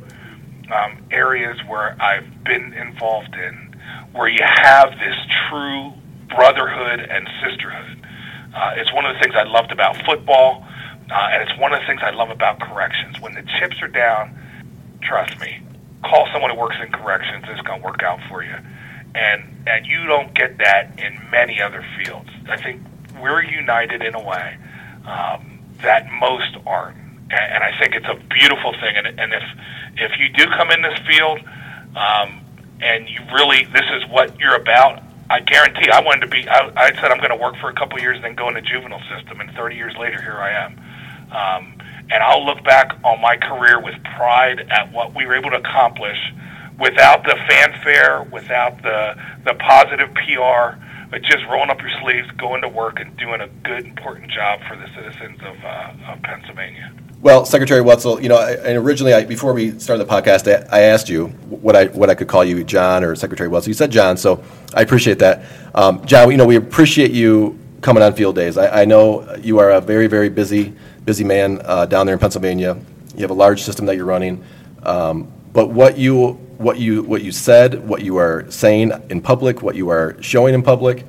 um, 0.71 1.03
areas 1.11 1.57
where 1.67 1.99
I've 2.01 2.43
been 2.43 2.73
involved 2.73 3.33
in 3.33 3.75
where 4.13 4.27
you 4.27 4.43
have 4.43 4.91
this 4.91 5.15
true 5.49 5.93
brotherhood 6.35 6.99
and 6.99 7.27
sisterhood. 7.43 8.05
Uh, 8.55 8.73
it's 8.75 8.93
one 8.93 9.05
of 9.05 9.15
the 9.15 9.19
things 9.21 9.35
I 9.35 9.43
loved 9.43 9.71
about 9.71 9.97
football, 10.05 10.65
uh, 11.11 11.29
and 11.31 11.49
it's 11.49 11.59
one 11.59 11.73
of 11.73 11.79
the 11.79 11.85
things 11.87 12.01
I 12.03 12.11
love 12.11 12.29
about 12.29 12.59
corrections. 12.59 13.19
When 13.19 13.33
the 13.33 13.43
chips 13.59 13.81
are 13.81 13.87
down, 13.87 14.37
trust 15.01 15.39
me, 15.39 15.61
call 16.07 16.27
someone 16.31 16.51
who 16.51 16.57
works 16.57 16.77
in 16.81 16.91
corrections. 16.91 17.45
It's 17.47 17.61
going 17.61 17.81
to 17.81 17.85
work 17.85 18.03
out 18.03 18.19
for 18.29 18.43
you, 18.43 18.55
and 19.15 19.43
and 19.67 19.85
you 19.85 20.05
don't 20.05 20.33
get 20.33 20.57
that 20.59 20.99
in 20.99 21.19
many 21.31 21.61
other 21.61 21.85
fields. 21.97 22.29
I 22.49 22.61
think 22.61 22.81
we're 23.21 23.43
united 23.43 24.01
in 24.01 24.15
a 24.15 24.23
way 24.23 24.57
um, 25.05 25.59
that 25.81 26.09
most 26.19 26.55
aren't, 26.65 26.97
and, 26.97 27.53
and 27.53 27.63
I 27.63 27.77
think 27.79 27.95
it's 27.95 28.07
a 28.07 28.15
beautiful 28.33 28.73
thing. 28.73 28.95
And, 28.95 29.07
and 29.19 29.33
if 29.33 29.43
if 29.97 30.19
you 30.19 30.29
do 30.29 30.49
come 30.51 30.71
in 30.71 30.81
this 30.81 30.99
field, 31.07 31.39
um, 31.95 32.41
and 32.81 33.09
you 33.09 33.19
really 33.33 33.65
this 33.65 33.85
is 33.95 34.09
what 34.09 34.39
you're 34.39 34.55
about, 34.55 35.03
I 35.29 35.41
guarantee 35.41 35.89
I 35.89 36.01
wanted 36.01 36.21
to 36.21 36.27
be. 36.27 36.47
I, 36.47 36.71
I 36.75 36.93
said 36.95 37.11
I'm 37.11 37.17
going 37.17 37.31
to 37.31 37.35
work 37.35 37.57
for 37.57 37.69
a 37.69 37.73
couple 37.73 37.99
years 37.99 38.15
and 38.15 38.23
then 38.23 38.35
go 38.35 38.47
in 38.47 38.53
the 38.53 38.61
juvenile 38.61 39.03
system, 39.09 39.41
and 39.41 39.51
30 39.51 39.75
years 39.75 39.95
later, 39.97 40.21
here 40.21 40.37
I 40.37 40.51
am. 40.65 40.79
Um, 41.31 41.76
and 42.09 42.23
I'll 42.23 42.45
look 42.45 42.63
back 42.63 42.97
on 43.03 43.21
my 43.21 43.37
career 43.37 43.81
with 43.81 43.95
pride 44.15 44.67
at 44.69 44.91
what 44.91 45.15
we 45.15 45.25
were 45.25 45.35
able 45.35 45.49
to 45.51 45.57
accomplish 45.57 46.17
without 46.79 47.23
the 47.23 47.35
fanfare, 47.47 48.23
without 48.31 48.81
the 48.83 49.15
the 49.45 49.53
positive 49.55 50.13
PR, 50.13 50.77
but 51.09 51.21
just 51.21 51.43
rolling 51.49 51.69
up 51.69 51.81
your 51.81 51.91
sleeves, 52.01 52.29
going 52.37 52.61
to 52.61 52.67
work, 52.67 52.99
and 52.99 53.15
doing 53.17 53.41
a 53.41 53.47
good, 53.63 53.85
important 53.85 54.29
job 54.29 54.59
for 54.67 54.75
the 54.75 54.87
citizens 54.93 55.39
of, 55.41 55.55
uh, 55.63 56.13
of 56.13 56.21
Pennsylvania. 56.21 56.91
Well, 57.21 57.45
Secretary 57.45 57.81
Wetzel, 57.81 58.21
you 58.21 58.29
know, 58.29 58.37
I, 58.37 58.51
and 58.51 58.77
originally, 58.77 59.13
I, 59.13 59.23
before 59.23 59.53
we 59.53 59.79
started 59.79 60.05
the 60.05 60.11
podcast, 60.11 60.47
I, 60.47 60.77
I 60.77 60.81
asked 60.83 61.09
you 61.09 61.27
what 61.49 61.75
I 61.75 61.85
what 61.85 62.09
I 62.09 62.15
could 62.15 62.27
call 62.27 62.45
you, 62.45 62.63
John 62.63 63.03
or 63.03 63.15
Secretary 63.15 63.49
Wetzel. 63.49 63.69
You 63.69 63.73
said 63.73 63.91
John, 63.91 64.17
so 64.17 64.43
I 64.73 64.81
appreciate 64.81 65.19
that. 65.19 65.43
Um, 65.73 66.05
John, 66.05 66.29
you 66.29 66.37
know, 66.37 66.45
we 66.45 66.57
appreciate 66.57 67.11
you 67.11 67.57
coming 67.81 68.03
on 68.03 68.13
field 68.13 68.35
days. 68.35 68.57
I, 68.57 68.81
I 68.81 68.85
know 68.85 69.35
you 69.37 69.59
are 69.59 69.71
a 69.71 69.81
very, 69.81 70.07
very 70.07 70.29
busy, 70.29 70.75
busy 71.07 71.23
man 71.23 71.61
uh, 71.63 71.85
down 71.85 72.05
there 72.05 72.13
in 72.13 72.19
Pennsylvania. 72.19 72.77
You 73.15 73.21
have 73.21 73.31
a 73.31 73.33
large 73.33 73.63
system 73.63 73.85
that 73.85 73.95
you're 73.95 74.05
running, 74.05 74.43
um, 74.83 75.31
but 75.53 75.69
what 75.69 75.97
you 75.97 76.33
what 76.57 76.77
you 76.79 77.01
what 77.03 77.23
you 77.23 77.31
said, 77.31 77.87
what 77.87 78.01
you 78.03 78.17
are 78.17 78.45
saying 78.51 78.91
in 79.09 79.21
public, 79.21 79.61
what 79.61 79.75
you 79.75 79.89
are 79.89 80.21
showing 80.21 80.53
in 80.53 80.61
public. 80.61 81.05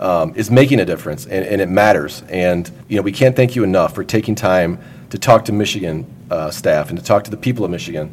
Um, 0.00 0.34
is 0.34 0.50
making 0.50 0.80
a 0.80 0.84
difference 0.84 1.26
and, 1.26 1.46
and 1.46 1.60
it 1.60 1.68
matters. 1.68 2.24
And 2.28 2.68
you 2.88 2.96
know 2.96 3.02
we 3.02 3.12
can't 3.12 3.36
thank 3.36 3.54
you 3.54 3.62
enough 3.62 3.94
for 3.94 4.02
taking 4.02 4.34
time 4.34 4.80
to 5.10 5.18
talk 5.18 5.44
to 5.44 5.52
Michigan 5.52 6.12
uh, 6.28 6.50
staff 6.50 6.88
and 6.88 6.98
to 6.98 7.04
talk 7.04 7.22
to 7.24 7.30
the 7.30 7.36
people 7.36 7.64
of 7.64 7.70
Michigan 7.70 8.12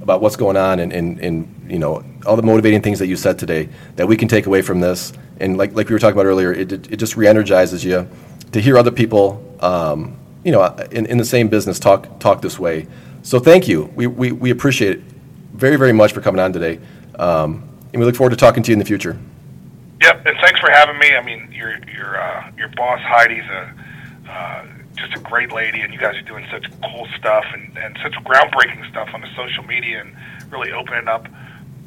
about 0.00 0.20
what's 0.20 0.36
going 0.36 0.56
on 0.56 0.78
and, 0.78 0.92
and, 0.92 1.18
and 1.18 1.66
you 1.66 1.80
know 1.80 2.04
all 2.24 2.36
the 2.36 2.42
motivating 2.42 2.82
things 2.82 3.00
that 3.00 3.08
you 3.08 3.16
said 3.16 3.36
today 3.36 3.68
that 3.96 4.06
we 4.06 4.16
can 4.16 4.28
take 4.28 4.46
away 4.46 4.62
from 4.62 4.78
this. 4.78 5.12
And 5.40 5.56
like, 5.56 5.74
like 5.74 5.88
we 5.88 5.94
were 5.94 5.98
talking 5.98 6.14
about 6.14 6.26
earlier, 6.26 6.52
it, 6.52 6.70
it 6.72 6.96
just 6.98 7.16
re-energizes 7.16 7.84
you 7.84 8.06
to 8.52 8.60
hear 8.60 8.78
other 8.78 8.92
people, 8.92 9.42
um, 9.58 10.16
you 10.44 10.52
know, 10.52 10.64
in, 10.90 11.06
in 11.06 11.18
the 11.18 11.24
same 11.24 11.48
business 11.48 11.78
talk 11.78 12.20
talk 12.20 12.42
this 12.42 12.58
way. 12.58 12.86
So 13.22 13.40
thank 13.40 13.66
you. 13.66 13.84
We, 13.94 14.06
we, 14.06 14.32
we 14.32 14.50
appreciate 14.50 14.98
it 14.98 15.04
very 15.52 15.76
very 15.76 15.92
much 15.92 16.12
for 16.12 16.20
coming 16.20 16.40
on 16.40 16.52
today, 16.52 16.78
um, 17.18 17.68
and 17.92 18.00
we 18.00 18.04
look 18.04 18.16
forward 18.16 18.30
to 18.30 18.36
talking 18.36 18.62
to 18.62 18.70
you 18.70 18.74
in 18.74 18.78
the 18.78 18.84
future. 18.84 19.18
Yep, 20.02 20.26
and 20.26 20.36
thanks 20.42 20.60
for 20.60 20.70
having 20.70 20.98
me. 20.98 21.14
I 21.16 21.24
mean, 21.24 21.50
your 21.50 21.78
your 21.88 22.20
uh, 22.20 22.50
your 22.56 22.68
boss 22.68 23.00
Heidi's 23.00 23.44
a 23.44 23.74
uh, 24.28 24.66
just 24.96 25.14
a 25.16 25.20
great 25.20 25.52
lady, 25.52 25.80
and 25.80 25.92
you 25.92 25.98
guys 25.98 26.16
are 26.16 26.22
doing 26.22 26.46
such 26.50 26.66
cool 26.82 27.06
stuff 27.18 27.44
and, 27.52 27.76
and 27.78 27.98
such 28.02 28.12
groundbreaking 28.24 28.88
stuff 28.90 29.08
on 29.12 29.20
the 29.20 29.28
social 29.36 29.64
media 29.64 30.00
and 30.00 30.14
really 30.52 30.72
opening 30.72 31.08
up 31.08 31.26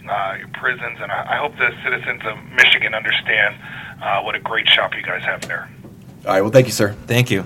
uh, 0.09 0.35
your 0.37 0.47
prisons. 0.49 0.97
And 1.01 1.11
I, 1.11 1.33
I 1.33 1.37
hope 1.37 1.55
the 1.57 1.71
citizens 1.83 2.21
of 2.25 2.37
Michigan 2.51 2.93
understand 2.93 3.55
uh, 4.01 4.21
what 4.21 4.35
a 4.35 4.39
great 4.39 4.67
shop 4.67 4.95
you 4.95 5.03
guys 5.03 5.23
have 5.23 5.41
there. 5.47 5.69
All 6.25 6.33
right. 6.33 6.41
Well, 6.41 6.51
thank 6.51 6.67
you, 6.67 6.73
sir. 6.73 6.93
Thank 7.05 7.31
you. 7.31 7.45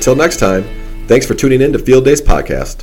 Until 0.00 0.16
next 0.16 0.38
time, 0.38 0.64
thanks 1.08 1.26
for 1.26 1.34
tuning 1.34 1.60
in 1.60 1.74
to 1.74 1.78
Field 1.78 2.06
Days 2.06 2.22
Podcast. 2.22 2.78